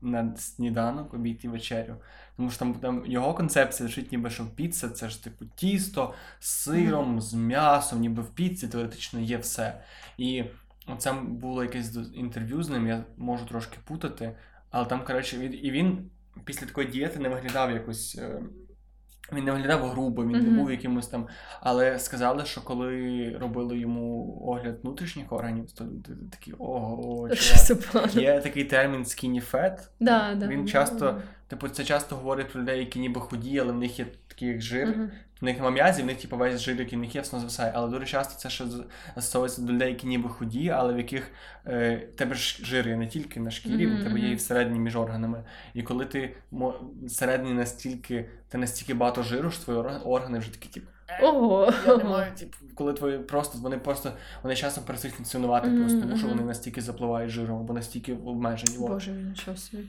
[0.00, 1.96] на сніданок, обід і вечерю.
[2.36, 6.48] Тому що там, там його концепція звучить, ніби що піца це ж типу тісто з
[6.48, 9.82] сиром, з м'ясом, ніби в піці теоретично є все.
[10.18, 10.44] І
[10.98, 14.36] це було якесь інтерв'ю з ним, я можу трошки путати,
[14.70, 16.10] але там, коротше, і він
[16.44, 18.18] після такої дієти не виглядав якось.
[19.32, 21.26] Він не виглядав грубо, він не був якимось там.
[21.60, 25.84] Але сказали, що коли робили йому огляд внутрішніх органів, то
[26.30, 27.28] такі ого,
[27.66, 28.14] чувак.
[28.14, 29.78] Є такий термін skinny fat.
[30.00, 30.70] Да, да, Він да.
[30.70, 34.48] часто, типу, це часто говорить про людей, які ніби худі, але в них є такий
[34.48, 34.88] як жир.
[34.88, 35.10] Мгм.
[35.40, 37.72] В них нема м'язів, в них типу, весь жир, який в них є, все звисає.
[37.74, 38.64] Але дуже часто це ще
[39.14, 41.30] застосовується до людей, які ніби худі, але в яких
[41.66, 44.78] е, тебе ж жир є не тільки на шкірі, Мгм, у тебе є і всередині
[44.78, 45.44] між органами.
[45.74, 46.34] І коли ти
[47.02, 50.86] всередині настільки, ти настільки багато жиру, що твої орг- органи вже такі, типу,
[51.22, 51.72] Ого.
[51.86, 54.12] я не маю, типу, коли твої просто вони просто
[54.42, 58.78] вони часом перестають функціонувати Мгм, просто, тому що вони настільки запливають жиром або настільки обмежені.
[58.78, 59.84] Боже, нічого собі.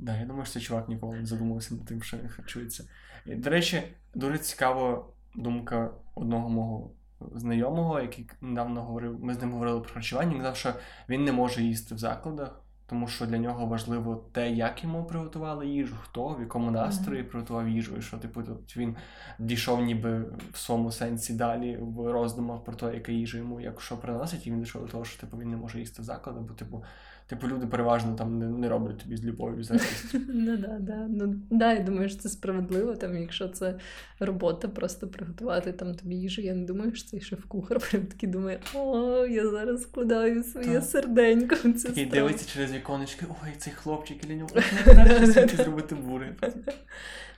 [0.00, 2.84] Да, я думаю, що цей чувак ніколи не задумався над тим, що він харчується.
[3.26, 3.82] І, До речі,
[4.14, 6.90] дуже цікава думка одного мого
[7.34, 10.30] знайомого, який недавно говорив, ми з ним говорили про харчування.
[10.30, 10.74] Він казав, що
[11.08, 15.66] він не може їсти в закладах, тому що для нього важливо те, як йому приготували
[15.66, 18.96] їжу, хто, в якому настрої приготував їжу, і що типу тут він
[19.38, 23.96] дійшов ніби в своєму сенсі далі в роздумах про те, яка їжа йому як що
[23.96, 26.54] приносить, і він дійшов до того, що типу він не може їсти в закладах, бо
[26.54, 26.84] типу.
[27.30, 29.70] Типу, люди переважно там не, не роблять тобі з любов'ю з.
[30.28, 31.06] Ну да, да.
[31.08, 32.94] Ну да, я думаю, що це справедливо.
[32.96, 33.74] Там, якщо це
[34.20, 36.42] робота, просто приготувати там тобі їжу.
[36.42, 40.84] Я не думаю, що цей шеф-кухар прям такий думає, о, я зараз складаю своє Так.
[40.84, 42.10] серденько Такий страву».
[42.10, 44.50] дивиться через віконечки, ой, цей хлопчик, для нього
[44.84, 46.34] краще світі зробити бургер.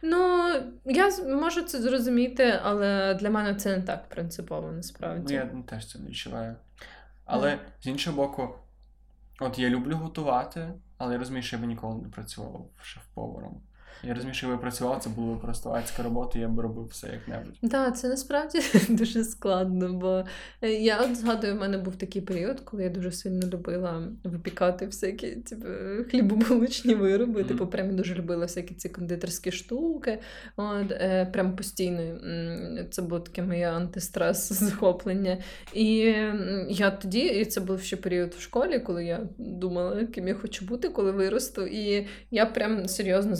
[0.02, 0.48] Ну,
[0.84, 5.34] я можу це зрозуміти, але для мене це не так принципово Ну, насправді.
[5.34, 6.54] я теж це не відчуваю.
[7.24, 8.48] Але з іншого боку,
[9.42, 13.60] от я люблю готувати, але я розумію, що я би ніколи не працював шеф-поваром.
[14.04, 17.70] Я розумію, що я працював, це була просто адська робота, я би робив все як-небудь.
[17.70, 20.24] Так, це насправді дуже складно, бо
[20.62, 24.86] е, я от згадую, в мене був такий період, коли я дуже сильно любила випікати
[24.86, 25.66] всякі типу,
[26.10, 27.40] хлібобулочні вироби.
[27.40, 27.48] Мгм.
[27.48, 30.18] Типу, прям дуже любила всякі ці кондитерські штуки.
[30.56, 32.18] От, е, прям постійно.
[32.90, 35.38] Це було таке моє антистрес захоплення.
[35.74, 36.14] І
[36.68, 40.64] я тоді, і це був ще період в школі, коли я думала, ким я хочу
[40.64, 41.66] бути, коли виросту.
[41.66, 43.36] І я прям серйозно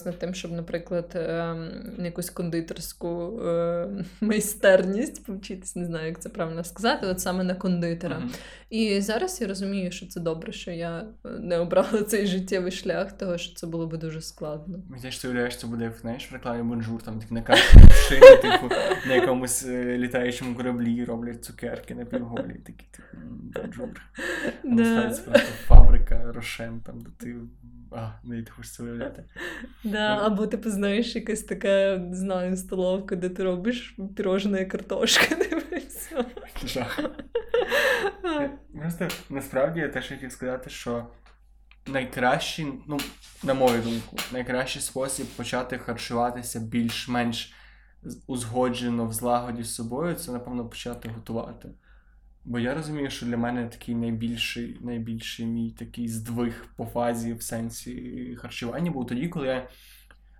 [0.00, 3.88] замислилась над тим, щоб, наприклад, ем, на якусь кондитерську е,
[4.20, 8.18] майстерність повчитись, не знаю, як це правильно сказати, от саме на кондитера.
[8.18, 8.30] Мгм.
[8.70, 13.38] І зараз я розумію, що це добре, що я не обрала цей життєвий шлях, того
[13.38, 14.78] що це було би дуже складно.
[14.98, 17.78] Здається, ти уявляєш, це буде знаєш, в рекламі бонжур, там на карті
[18.08, 18.74] шиї, типу,
[19.08, 22.54] на якомусь е, літаючому кораблі роблять цукерки на півголі.
[22.66, 23.16] Такі, типу,
[23.54, 23.88] бонжур.
[24.62, 25.00] Там Да.
[25.00, 25.32] просто
[25.66, 27.36] фабрика Рошен, там, де ти.
[27.92, 29.24] А, не ти хочеш це уявляти.
[29.84, 30.22] Да, Ну.
[30.22, 35.36] або ти знаєш, якась така, не знаю, столовка, де ти робиш пірожна картошка.
[38.80, 41.06] Просто насправді я теж хотів сказати, що
[41.86, 42.98] найкращий, ну,
[43.44, 47.52] на мою думку, найкращий спосіб почати харчуватися більш-менш
[48.26, 51.68] узгоджено в злагоді з собою, це, напевно, почати готувати.
[52.44, 57.42] Бо я розумію, що для мене такий найбільший найбільший мій такий здвиг по фазі в
[57.42, 59.68] сенсі харчування був тоді, коли я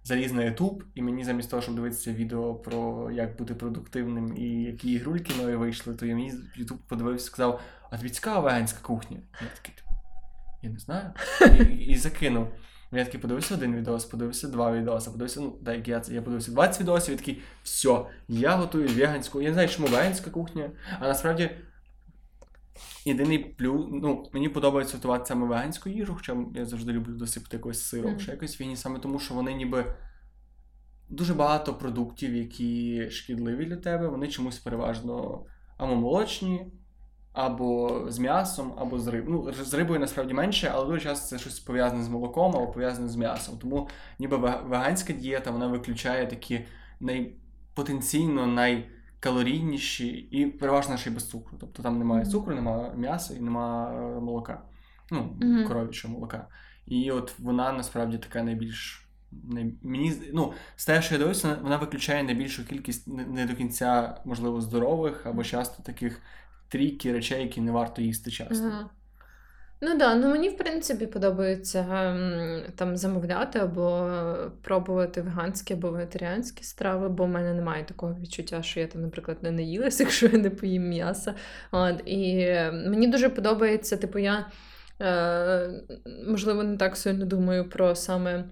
[0.04, 4.62] заліз на YouTube, і мені замість того, щоб дивитися відео про як бути продуктивним і
[4.62, 8.80] які ігрульки нові вийшли, то я мені YouTube подивився і сказав: а тобі цікава веганська
[8.82, 9.16] кухня?
[9.40, 9.74] Я такий,
[10.62, 11.10] я не знаю.
[11.70, 12.48] І, і закинув.
[12.92, 16.80] Я такий подивився один відос, подивився два відоси, подивився, ну, так, я я подивився 20
[16.80, 19.42] відосів і такий, все, я готую веганську.
[19.42, 20.70] Я не знаю, чому веганська кухня,
[21.00, 21.50] а насправді.
[23.04, 27.82] Єдиний плюс, ну, мені подобається готувати саме веганську їжу, хоча я завжди люблю досипати якось
[27.82, 28.18] сиром, mm.
[28.18, 29.94] ще якось війні, саме тому, що вони ніби
[31.08, 35.44] дуже багато продуктів, які шкідливі для тебе, вони чомусь переважно
[35.76, 36.66] або молочні,
[37.32, 39.44] або з м'ясом, або з рибою.
[39.46, 43.08] Ну, з рибою насправді менше, але дуже часто це щось пов'язане з молоком або пов'язане
[43.08, 43.58] з м'ясом.
[43.58, 46.64] Тому ніби веганська дієта вона виключає такі
[47.00, 47.36] най...
[47.74, 51.58] потенційно най калорійніші і переважно ще й без цукру.
[51.60, 54.62] Тобто там немає цукру, немає м'яса і немає молока.
[55.10, 55.68] Ну, mm-hmm.
[55.68, 56.46] коров'ячого молока.
[56.86, 59.06] І от вона насправді така найбільш.
[59.32, 64.20] Не, мені, ну, З те, що я дивився, вона виключає найбільшу кількість не до кінця,
[64.24, 66.22] можливо, здорових або часто таких
[66.68, 68.66] трійки речей, які не варто їсти часто.
[68.66, 68.90] Ага.
[69.82, 74.10] Ну да, ну мені в принципі подобається ем, там замовляти або
[74.62, 79.38] пробувати веганські або вегетаріанські страви, бо в мене немає такого відчуття, що я там, наприклад,
[79.42, 81.34] не наїлася, якщо я не поїм м'яса.
[81.72, 84.46] От, І мені дуже подобається, типу, я
[85.00, 85.70] е,
[86.26, 88.44] можливо не так сильно думаю про саме.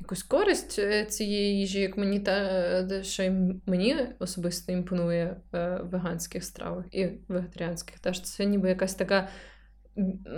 [0.00, 3.30] Якусь користь е, цієї їжі, як мені та що й
[3.66, 7.98] мені особисто імпонує е, веганських стравах і вегетаріанських.
[7.98, 9.28] Теж це ніби якась така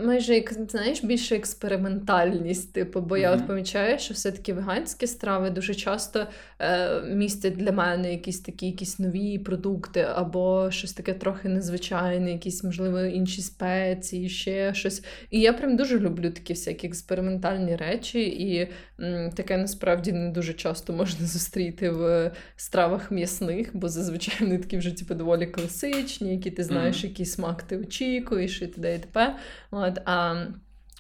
[0.05, 3.19] Майже як знаєш, більше експериментальність, типу, бо mm-hmm.
[3.19, 6.27] я от помічаю, що все-таки веганські страви дуже часто
[6.59, 12.65] е, містять для мене якісь такі якісь нові продукти, або щось таке трохи незвичайне, якісь,
[12.65, 15.05] можливо, інші спеції, ще щось.
[15.31, 18.69] І я прям дуже люблю такі всякі експериментальні речі, і
[19.01, 24.79] м, таке насправді не дуже часто можна зустріти в стравах м'ясних, бо зазвичай вони такі
[24.79, 27.09] вже типу, доволі класичні, які ти знаєш, mm-hmm.
[27.09, 28.95] який смак ти очікуєш, і т.д.
[28.95, 29.37] і т.п.
[29.71, 30.47] От, а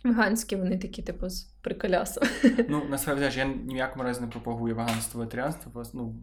[0.04, 2.24] веганські вони такі, типу, з приколясом.
[2.68, 6.14] Ну, насправді я ні в якому разі не пропагую веганство вегетаріанство, ну,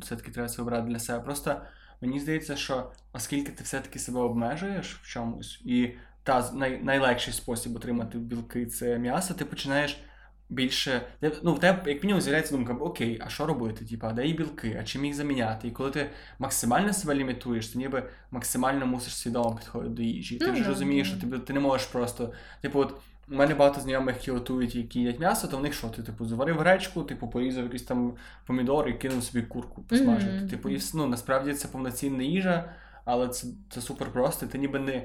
[0.00, 1.20] все-таки треба це обрати для себе.
[1.20, 1.60] Просто
[2.00, 7.76] мені здається, що оскільки ти все-таки себе обмежуєш в чомусь, і та най, найлегший спосіб
[7.76, 10.04] отримати білки це м'ясо, ти починаєш
[10.50, 11.02] більше.
[11.42, 13.84] Ну, в тебе, як мінімум, з'являється думка, окей, а що робити?
[13.84, 15.68] Типа, де є білки, а чим їх заміняти?
[15.68, 20.36] І коли ти максимально себе лімітуєш, ти ніби максимально мусиш свідомо підходити до їжі.
[20.36, 22.32] Ти ну, вже розумієш, що ти, ти не можеш просто.
[22.60, 22.94] Типу, от
[23.30, 25.88] у мене багато знайомих, які готують, які їдять м'ясо, то в них що?
[25.88, 28.12] Ти типу заварив гречку, типу порізав якийсь там
[28.46, 30.32] помідор і кинув собі курку посмажити.
[30.32, 30.50] Mm-hmm.
[30.50, 32.72] Типу, і ну, насправді це повноцінна їжа,
[33.04, 34.46] але це це супер просто.
[34.46, 35.02] Ти ніби не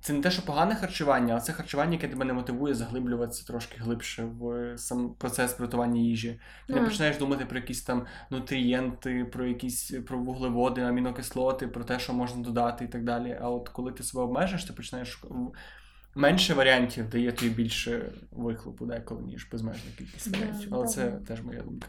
[0.00, 3.76] це не те, що погане харчування, але це харчування, яке тебе не мотивує заглиблюватися трошки
[3.80, 6.40] глибше в сам процес приготування їжі.
[6.66, 11.98] Ти не починаєш думати про якісь там нутрієнти, про якісь про вуглеводи, амінокислоти, про те,
[11.98, 13.38] що можна додати і так далі.
[13.42, 15.22] А от коли ти себе обмежиш, ти починаєш
[16.14, 20.74] менше варіантів дає тобі більше вихлопу, деколи, ніж безмежна кількість варіантів.
[20.74, 21.88] Але це теж моя думка.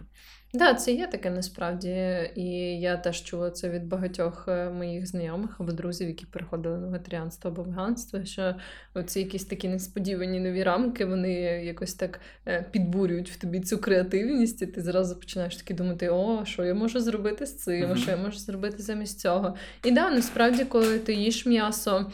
[0.52, 1.90] Так, да, це є таке насправді,
[2.36, 2.46] і
[2.80, 7.52] я теж чула це від багатьох е, моїх знайомих або друзів, які переходили на вегетаріанство
[7.52, 8.56] або веганство, що
[8.94, 11.34] оці якісь такі несподівані нові рамки, вони
[11.66, 16.46] якось так е, підбурюють в тобі цю креативність, і ти зразу починаєш таки думати, о,
[16.46, 17.98] що я можу зробити з цим, mm-hmm.
[17.98, 19.56] що я можу зробити замість цього.
[19.84, 22.12] І да, насправді, коли ти їш м'ясо.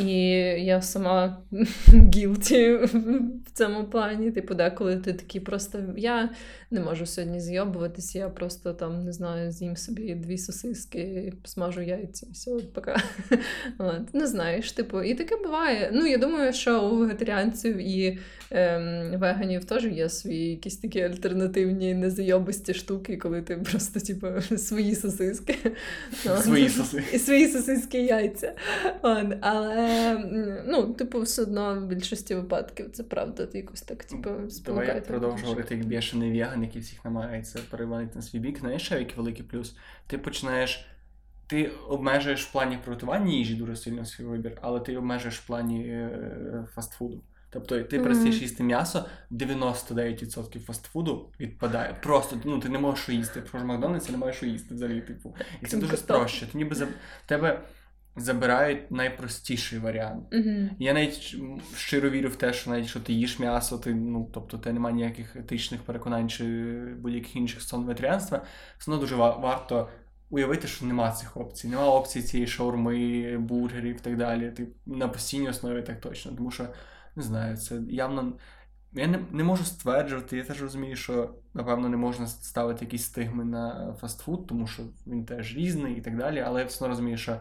[0.00, 0.16] І
[0.64, 1.42] я сама
[2.14, 2.74] гілті
[3.46, 4.30] в цьому плані.
[4.30, 6.30] Типу, деколи ти такий просто я
[6.74, 12.26] не можу сьогодні зйобуватися, я просто там не знаю, з'їм собі дві сосиски, смажу яйця,
[12.32, 13.02] все, пока.
[13.78, 15.90] От, Не знаєш, типу, і таке буває.
[15.92, 18.18] Ну, я думаю, що у вегетаріанців і
[18.50, 24.94] ем, веганів теж є свої якісь такі альтернативні незайобисті штуки, коли ти просто, типу, свої
[24.94, 25.56] сосиски.
[26.42, 27.16] Свої сосиски.
[27.16, 28.52] І свої сосиски яйця.
[29.02, 30.18] От, але,
[30.66, 34.30] ну, типу, все одно в більшості випадків це правда, ти якось так, типу,
[34.66, 38.58] Давай я продовжу говорити як бішений веган, який всіх намагається перевалити на свій бік.
[38.58, 39.76] Знаєш, ще який великий плюс.
[40.06, 40.86] Ти починаєш.
[41.46, 45.84] Ти обмежуєш в плані приготування їжі дуже сильно свій вибір, але ти обмежуєш в плані
[45.88, 47.22] е, фастфуду.
[47.54, 48.02] Тобто ти mm-hmm.
[48.02, 51.96] перестаєш їсти м'ясо, 99% фастфуду відпадає.
[52.02, 53.38] Просто ну ти не можеш їсти.
[53.38, 55.00] Якщо в Макдональдсі не маєш їсти взагалі.
[55.00, 55.36] Типу.
[55.62, 56.46] І це дуже спроще.
[56.46, 56.88] Ти ніби за
[57.26, 57.62] тебе
[58.16, 60.24] забирають найпростіший варіант.
[60.32, 60.68] Угу.
[60.78, 61.36] Я навіть
[61.76, 64.96] щиро вірю в те, що навіть що ти їш м'ясо, ти ну тобто ти немає
[64.96, 66.44] ніяких етичних переконань чи
[66.98, 68.42] будь-яких інших стосовно ветеріанства,
[68.78, 69.88] все одно дуже варто.
[70.30, 74.50] Уявити, що нема цих опцій, нема опцій цієї шаурми, бургерів і так далі.
[74.50, 76.32] Ти на постійній основі так точно.
[76.32, 76.66] Тому що
[77.16, 78.32] не знаю, це явно.
[78.92, 83.44] Я не не можу стверджувати, я теж розумію, що напевно не можна ставити якісь стигми
[83.44, 86.40] на фастфуд, тому що він теж різний і так далі.
[86.40, 87.40] Але я все одно розумію, що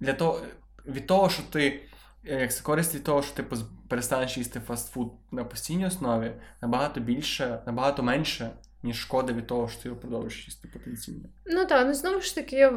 [0.00, 0.40] для того,
[0.86, 1.80] від того, що ти
[2.24, 3.44] це користь від того, що ти
[3.88, 6.32] перестанеш їсти фастфуд на постійній основі,
[6.62, 8.50] набагато більше, набагато менше
[8.82, 11.28] ніж шкода від того, що ти його продовжуєш їсти потенційно.
[11.46, 12.70] Ну так, ну знову ж таки, я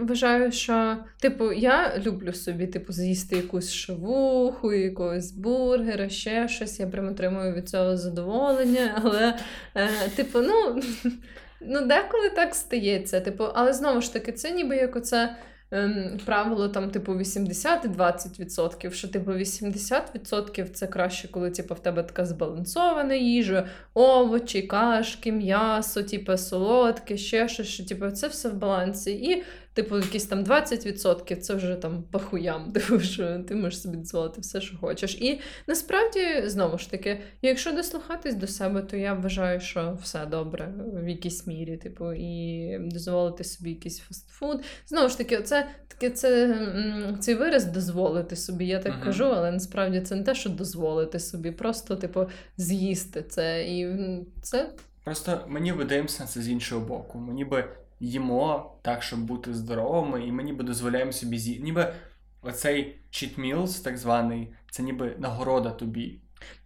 [0.00, 6.80] вважаю, що, типу, я люблю собі, типу, з'їсти якусь шавуху, якогось бургера, ще щось.
[6.80, 9.02] Я прям отримую від цього задоволення.
[9.04, 9.38] Але,
[9.74, 10.82] е, типу, ну,
[11.60, 13.20] ну, деколи так стається.
[13.20, 15.36] Типу, але знову ж таки, це ніби як оце.
[15.70, 22.26] Ем, правило там, типу, 80-20%, що типу 80% це краще, коли типу, в тебе така
[22.26, 29.10] збалансована їжа, овочі, кашки, м'ясо, типу, солодке, ще щось, що типу, це все в балансі.
[29.12, 29.42] І
[29.78, 34.60] Типу, якісь там 20% це вже там пахуям, типу, що ти можеш собі дозволити все,
[34.60, 35.14] що хочеш.
[35.14, 40.74] І насправді, знову ж таки, якщо дослухатись до себе, то я вважаю, що все добре
[40.92, 44.64] в якійсь мірі, типу, і дозволити собі якийсь фастфуд.
[44.86, 46.58] Знову ж таки, це таке це,
[47.20, 48.66] цей вираз дозволити собі.
[48.66, 49.04] Я так uh-huh.
[49.04, 52.26] кажу, але насправді це не те, що дозволити собі, просто, типу,
[52.56, 53.64] з'їсти це.
[53.68, 53.96] І
[54.42, 54.70] це.
[55.04, 57.18] Просто мені видаємося це з іншого боку.
[57.18, 57.64] Мені би
[58.00, 61.62] їмо так, щоб бути здоровими, і ми ніби дозволяємо собі з'їсти.
[61.64, 61.94] Ніби
[62.42, 66.20] оцей cheat meals, так званий, це ніби нагорода тобі.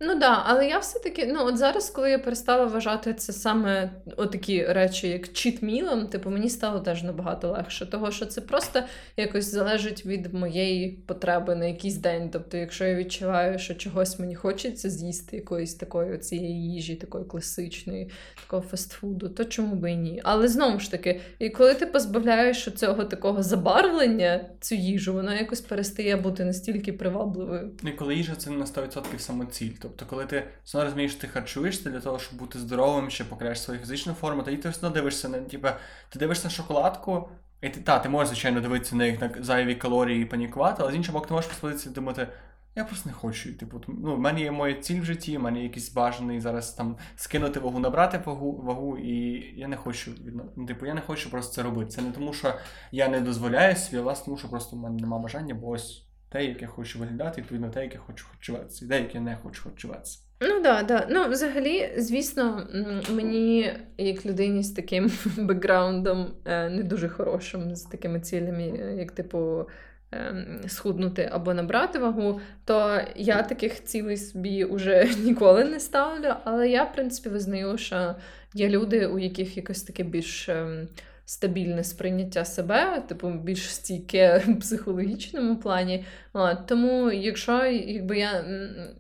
[0.05, 4.65] Ну да, але я все-таки, ну от зараз, коли я перестала вважати це саме такі
[4.65, 8.83] речі, як чітмілом, типу мені стало теж набагато легше, того що це просто
[9.17, 12.31] якось залежить від моєї потреби на якийсь день.
[12.33, 18.11] Тобто, якщо я відчуваю, що чогось мені хочеться з'їсти якоїсь такої цієї їжі, такої класичної,
[18.41, 20.21] такого фастфуду, то чому би і ні?
[20.25, 25.61] Але знову ж таки, і коли ти позбавляєш цього такого забарвлення, цю їжу, вона якось
[25.61, 27.71] перестає бути настільки привабливою.
[27.83, 29.77] Ну, і коли їжа це на 100% самоцінь ціль.
[29.81, 33.81] Тобто, коли ти все розумієш, ти харчуєшся для того, щоб бути здоровим, ще покращити свою
[33.81, 35.69] фізичну форму, тоді ти все одно дивишся на типу,
[36.09, 37.29] ти дивишся на шоколадку,
[37.61, 40.93] і ти та, ти можеш, звичайно, дивитися на їх на зайві калорії і панікувати, але
[40.93, 42.29] з іншого боку, ти можеш посмотитися і думати.
[42.75, 43.59] Я просто не хочу.
[43.59, 46.73] Типу, ну, в мене є моя ціль в житті, в мене є якийсь бажаний зараз
[46.73, 49.15] там скинути вагу, набрати вагу, вагу, і
[49.57, 50.11] я не хочу
[50.57, 51.91] ну, типу, я не хочу просто це робити.
[51.91, 52.55] Це не тому, що
[52.93, 56.07] я не дозволяю собі, а власне тому, що просто в мене немає бажання, бо ось
[56.33, 59.21] те, як я хочу виглядати, відповідно те, як я хочу харчуватися, і те, як я
[59.21, 60.19] не хочу харчуватися.
[60.41, 61.07] Ну да, да.
[61.11, 62.67] Ну, взагалі, звісно,
[63.11, 68.63] мені, як людині з таким бекграундом, е, не дуже хорошим, з такими цілями,
[68.99, 69.67] як типу.
[70.15, 76.35] Ем, схуднути або набрати вагу, то я таких цілей собі вже ніколи не ставлю.
[76.45, 78.15] Але я, в принципі, визнаю, що
[78.55, 80.89] є люди, у яких якось таке більш ем,
[81.25, 86.05] стабільне сприйняття себе, типу більш стійке в психологічному плані.
[86.33, 88.45] От, Тому, якщо якби я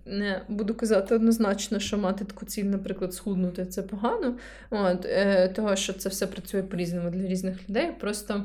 [0.07, 4.37] не буду казати однозначно, що мати таку ціль, наприклад, схуднути це погано,
[4.71, 7.93] от, е, того, що це все працює по-різному для різних людей.
[8.01, 8.45] Просто.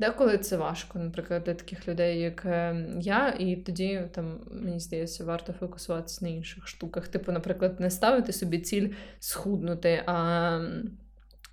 [0.00, 5.24] Деколи це важко, наприклад, для таких людей, як е, я, і тоді там мені здається,
[5.24, 7.08] варто фокусуватися на інших штуках.
[7.08, 10.60] Типу, наприклад, не ставити собі ціль схуднути, а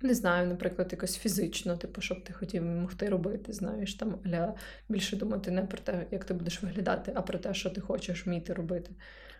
[0.00, 4.54] не знаю, наприклад, якось фізично, типу, щоб ти хотів могти робити, знаєш, там аля
[4.88, 8.26] більше думати не про те, як ти будеш виглядати, а про те, що ти хочеш
[8.26, 8.90] вміти робити.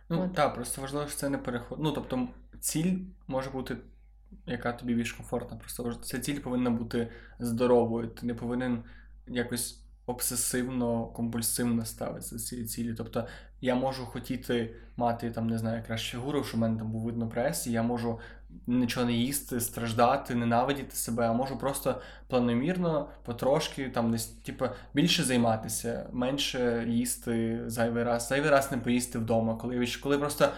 [0.08, 1.78] Ну так, просто важливо, що це не переход.
[1.80, 2.28] Ну, тобто,
[2.60, 2.96] ціль
[3.26, 3.76] може бути,
[4.46, 5.56] яка тобі більш комфортна.
[5.56, 8.08] Просто ця ціль повинна бути здоровою.
[8.08, 8.84] Ти не повинен
[9.26, 12.94] якось обсесивно, компульсивно ставитися до цієї цілі.
[12.94, 13.26] Тобто
[13.60, 17.28] я можу хотіти мати там, не знаю, кращу фігуру, щоб в мене там був видно
[17.28, 18.20] прес, і я можу
[18.66, 25.22] нічого не їсти, страждати, ненавидіти себе, а можу просто планомірно, потрошки там десь, типу, більше
[25.22, 30.48] займатися, менше їсти зайвий раз, зайвий раз не поїсти вдома, коли коли просто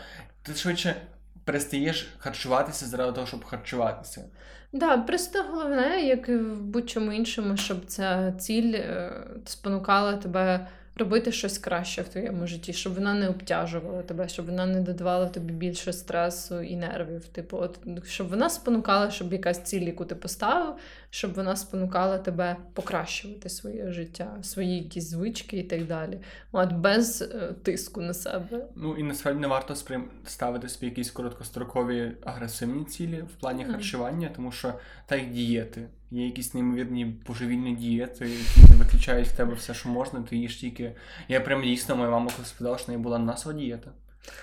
[0.42, 0.96] ти швидше
[1.44, 4.24] перестаєш харчуватися заради того, щоб харчуватися.
[4.72, 9.12] Да, просто головне, як і в будь-чому іншому, щоб ця ціль е,
[9.44, 10.66] спонукала тебе
[10.96, 15.28] робити щось краще в твоєму житті, щоб вона не обтяжувала тебе, щоб вона не додавала
[15.28, 17.24] тобі більше стресу і нервів.
[17.24, 20.74] Типу, от щоб вона спонукала, щоб якась ціль, яку ти поставив,
[21.10, 26.18] щоб вона спонукала тебе покращувати своє життя, свої якісь звички і так далі.
[26.52, 28.66] От без е, тиску на себе.
[28.76, 30.10] Ну і насправді не варто спрям...
[30.26, 33.72] ставити собі якісь короткострокові агресивні цілі в плані mm.
[33.72, 34.74] харчування, тому що
[35.06, 35.88] та й дієти.
[36.10, 40.96] Є якісь неймовірні божевільні дієти, які виключають в тебе все, що можна, ти їш тільки.
[41.28, 43.92] Я прям дійсно, моя мама коли спитала, що в неї була насова дієта.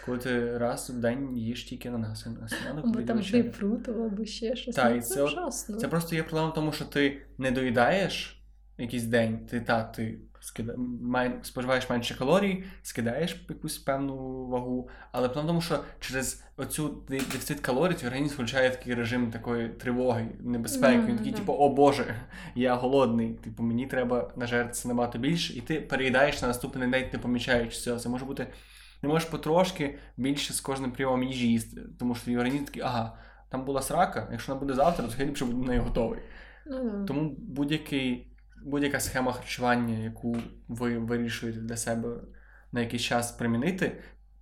[0.06, 3.40] Коли ти раз в день їш тільки на нас, на сніданок, Або там вечерю.
[3.40, 4.78] грейпфрутово, або ще щось.
[4.78, 5.74] Ну, і це це.
[5.74, 8.42] Це просто є проблема в тому, що ти не доїдаєш
[8.78, 10.74] якийсь день, ти та ти скида...
[11.02, 11.40] май...
[11.42, 17.94] споживаєш менше калорій, скидаєш якусь певну вагу, але в тому, що через оцю дефіцит калорій
[17.94, 20.98] твій організм включає такий режим такої тривоги, небезпеки.
[20.98, 22.16] Да, Він такий, типу, о Боже,
[22.56, 23.34] я голодний.
[23.34, 28.00] Типу, мені треба нажертися набагато більше, і ти переїдаєш на наступний день, не помічаючи цього.
[28.00, 28.48] Це може бути.
[29.02, 33.18] Не можеш потрошки більше з кожним прийомом їжі їсти, тому що твій організм такий, ага,
[33.50, 36.20] там була срака, якщо вона буде завтра, то я ліпше буду на неї готовий.
[36.66, 37.06] Да.
[37.08, 38.27] Тому будь-який,
[38.66, 40.38] будь-яка схема харчування, яку
[40.68, 42.10] ви вирішуєте для себе
[42.72, 43.98] на якийсь час примінити,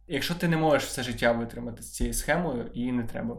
[0.07, 3.38] якщо ти не можеш все життя витримати з цією схемою, її не треба.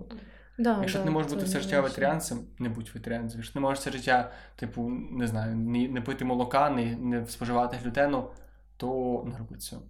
[0.59, 1.83] Да, Якщо да, ти не можеш бути все життя важливо.
[1.83, 3.39] вегетаріанцем, не будь вегетаріанцем.
[3.39, 7.27] Якщо ти не можеш все життя, типу, не знаю, не, не пити молока, не, не
[7.27, 8.31] споживати глютену,
[8.77, 8.87] то
[9.33, 9.83] не роби цього.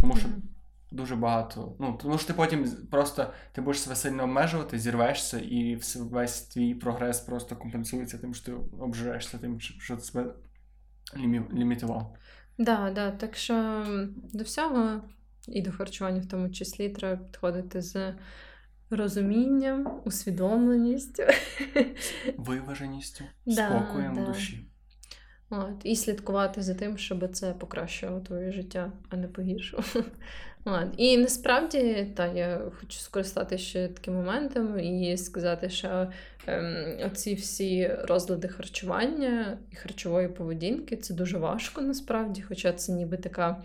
[0.00, 0.28] Тому що.
[0.90, 1.76] Дуже багато.
[1.80, 6.74] Ну, тому що ти потім просто ти будеш себе сильно обмежувати, зірвешся, і весь твій
[6.74, 10.34] прогрес просто компенсується тим, що ти обжирешся тим, що ти себе
[11.16, 12.16] лімі- лімітував.
[12.58, 13.86] Да, да, так що
[14.32, 15.00] до всього
[15.48, 18.14] і до харчування в тому числі треба підходити з
[18.90, 21.22] розумінням, усвідомленістю.
[22.36, 24.24] Виваженістю, спокоєм да.
[24.24, 24.64] душі.
[25.50, 30.06] От, і слідкувати за тим, щоб це покращувало твоє життя, а не погіршувало.
[30.64, 30.88] От.
[30.96, 36.12] І насправді, та я хочу скористатися ще таким моментом і сказати, що
[36.46, 43.16] ем, оці всі розлади харчування і харчової поведінки це дуже важко насправді, хоча це ніби
[43.16, 43.62] така.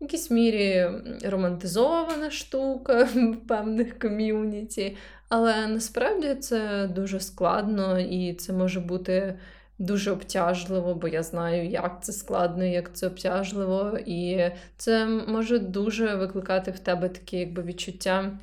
[0.00, 0.90] В якійсь мірі
[1.24, 4.96] романтизована штука в певних ком'юніті,
[5.28, 9.34] але насправді це дуже складно і це може бути
[9.78, 16.14] дуже обтяжливо, бо я знаю, як це складно, як це обтяжливо, і це може дуже
[16.14, 18.38] викликати в тебе такі якби відчуття.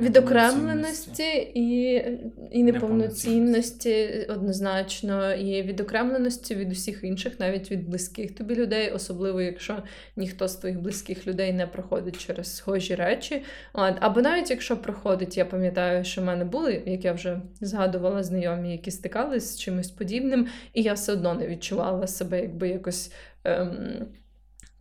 [0.00, 2.02] Е, Відокремленості і,
[2.50, 9.82] і неповноцінності однозначно, і відокремленості від усіх інших, навіть від близьких тобі людей, особливо якщо
[10.16, 13.42] ніхто з твоїх близьких людей не проходить через схожі речі.
[13.72, 18.22] От, Або навіть якщо проходить, я пам'ятаю, що в мене були, як я вже згадувала,
[18.22, 23.12] знайомі, які стикалися з чимось подібним, і я все одно не відчувала себе якби якось.
[23.44, 24.06] Ем,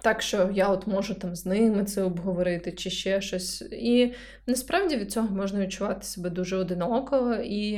[0.03, 3.61] так, що я от можу там з ними це обговорити чи ще щось.
[3.71, 4.13] І
[4.47, 7.35] насправді від цього можна відчувати себе дуже одиноко.
[7.35, 7.69] І,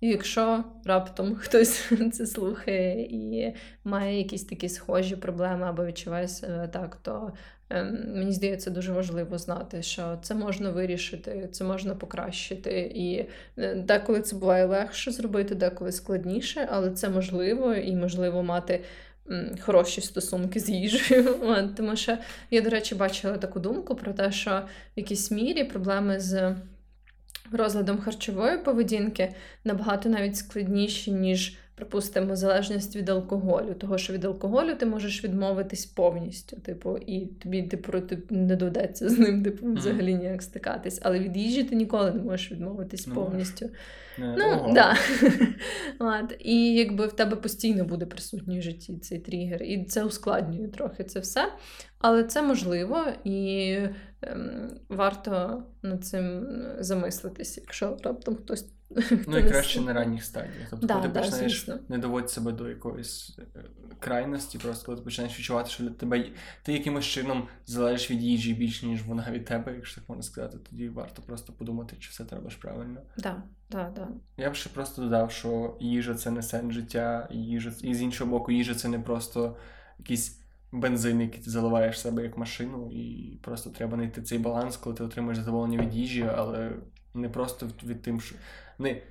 [0.00, 6.68] і якщо раптом хтось це слухає і має якісь такі схожі проблеми або відчуває себе
[6.68, 7.32] так, то
[7.70, 12.92] ем, мені здається дуже важливо знати, що це можна вирішити, це можна покращити.
[12.94, 13.28] І
[13.58, 18.80] е, деколи це буває легше зробити, деколи складніше, але це можливо і можливо мати
[19.60, 21.36] хороші стосунки з їжею.
[21.76, 22.18] Тому що
[22.50, 26.56] я, до речі, бачила таку думку про те, що в якійсь мірі проблеми з
[27.52, 33.74] розладом харчової поведінки набагато навіть складніші, ніж, припустимо, залежність від алкоголю.
[33.74, 37.92] Того, що від алкоголю ти можеш відмовитись повністю, типу, і тобі типу,
[38.30, 41.00] не доведеться з ним, типу, взагалі ніяк стикатись.
[41.02, 43.70] Але від їжі ти ніколи не можеш відмовитись Не повністю.
[44.18, 44.96] Не, Ну, да.
[45.98, 46.36] От.
[46.38, 51.04] І якби в тебе постійно буде присутній в житті цей тригер, і це ускладнює трохи
[51.04, 51.52] це все.
[51.98, 53.76] Але це можливо, і
[54.22, 56.46] ем, варто над цим
[56.78, 58.66] замислитися, якщо раптом хтось.
[59.26, 60.66] Ну і краще на ранніх стадіях.
[60.70, 61.78] Тобто, Да, коли ти да, починаєш звісно.
[61.88, 63.64] не доводити себе до якоїсь е,
[64.00, 66.24] крайності, просто коли ти починаєш відчувати, що для тебе
[66.62, 70.58] ти якимось чином залежиш від їжі більше, ніж вона від тебе, якщо так можна сказати,
[70.70, 73.00] тоді варто просто подумати, чи все ти робиш правильно.
[73.18, 74.08] Да, да, да.
[74.36, 78.30] Я б ще просто додав, що їжа це не сенс життя, їжа і з іншого
[78.30, 79.56] боку, їжа це не просто
[79.98, 80.40] якийсь
[80.72, 84.96] бензин, який ти заливаєш в себе як машину, і просто треба знайти цей баланс, коли
[84.96, 86.72] ти отримаєш задоволення від їжі, але
[87.14, 88.36] не просто від тим, що
[88.78, 89.02] не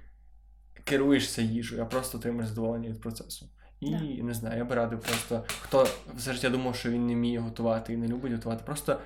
[0.84, 3.50] керуєшся їжею, а просто отримаєш задоволення від процесу.
[3.80, 4.24] І Да.
[4.24, 7.94] не знаю, я би радив просто, хто все життя думав, що він не вміє готувати
[7.94, 9.02] і не любить готувати, просто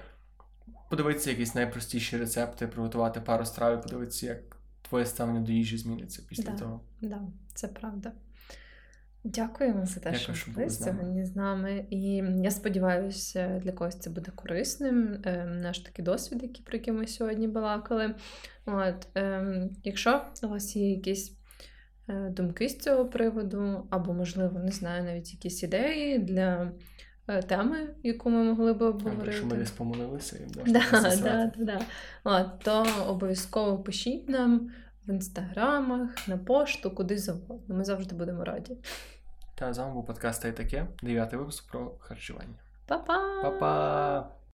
[0.90, 6.24] подивитися якісь найпростіші рецепти, приготувати пару страв і подивитися, як твоє ставлення до їжі зміниться
[6.30, 6.58] після Да.
[6.58, 6.82] того.
[7.02, 7.22] Да,
[7.54, 8.12] це правда.
[9.24, 11.86] Дякуємо за те, Дякую, що що були сьогодні з нами.
[11.90, 12.00] І
[12.44, 15.22] я сподіваюся, для когось це буде корисним.
[15.26, 18.16] е, Наш такий досвід, який, про який ми сьогодні балакали.
[18.66, 21.38] От, ем, якщо у вас є якісь
[22.10, 26.72] е, думки з цього приводу, або, можливо, не знаю, навіть якісь ідеї для
[27.28, 29.26] е, теми, яку ми могли би обговорити.
[29.28, 31.82] Якщо ми десь помилилися, і можна Да, да, да, да.
[32.24, 34.72] От, то обов'язково пишіть нам
[35.12, 37.76] в інстаграмах, на пошту, куди завгодно.
[37.76, 38.78] Ми завжди будемо раді.
[39.56, 40.88] Та з вами був подкаст «Та й таке.
[41.04, 42.56] Дев'ятий випуск про харчування.
[42.88, 43.42] Па-па!
[43.44, 44.41] Па-па!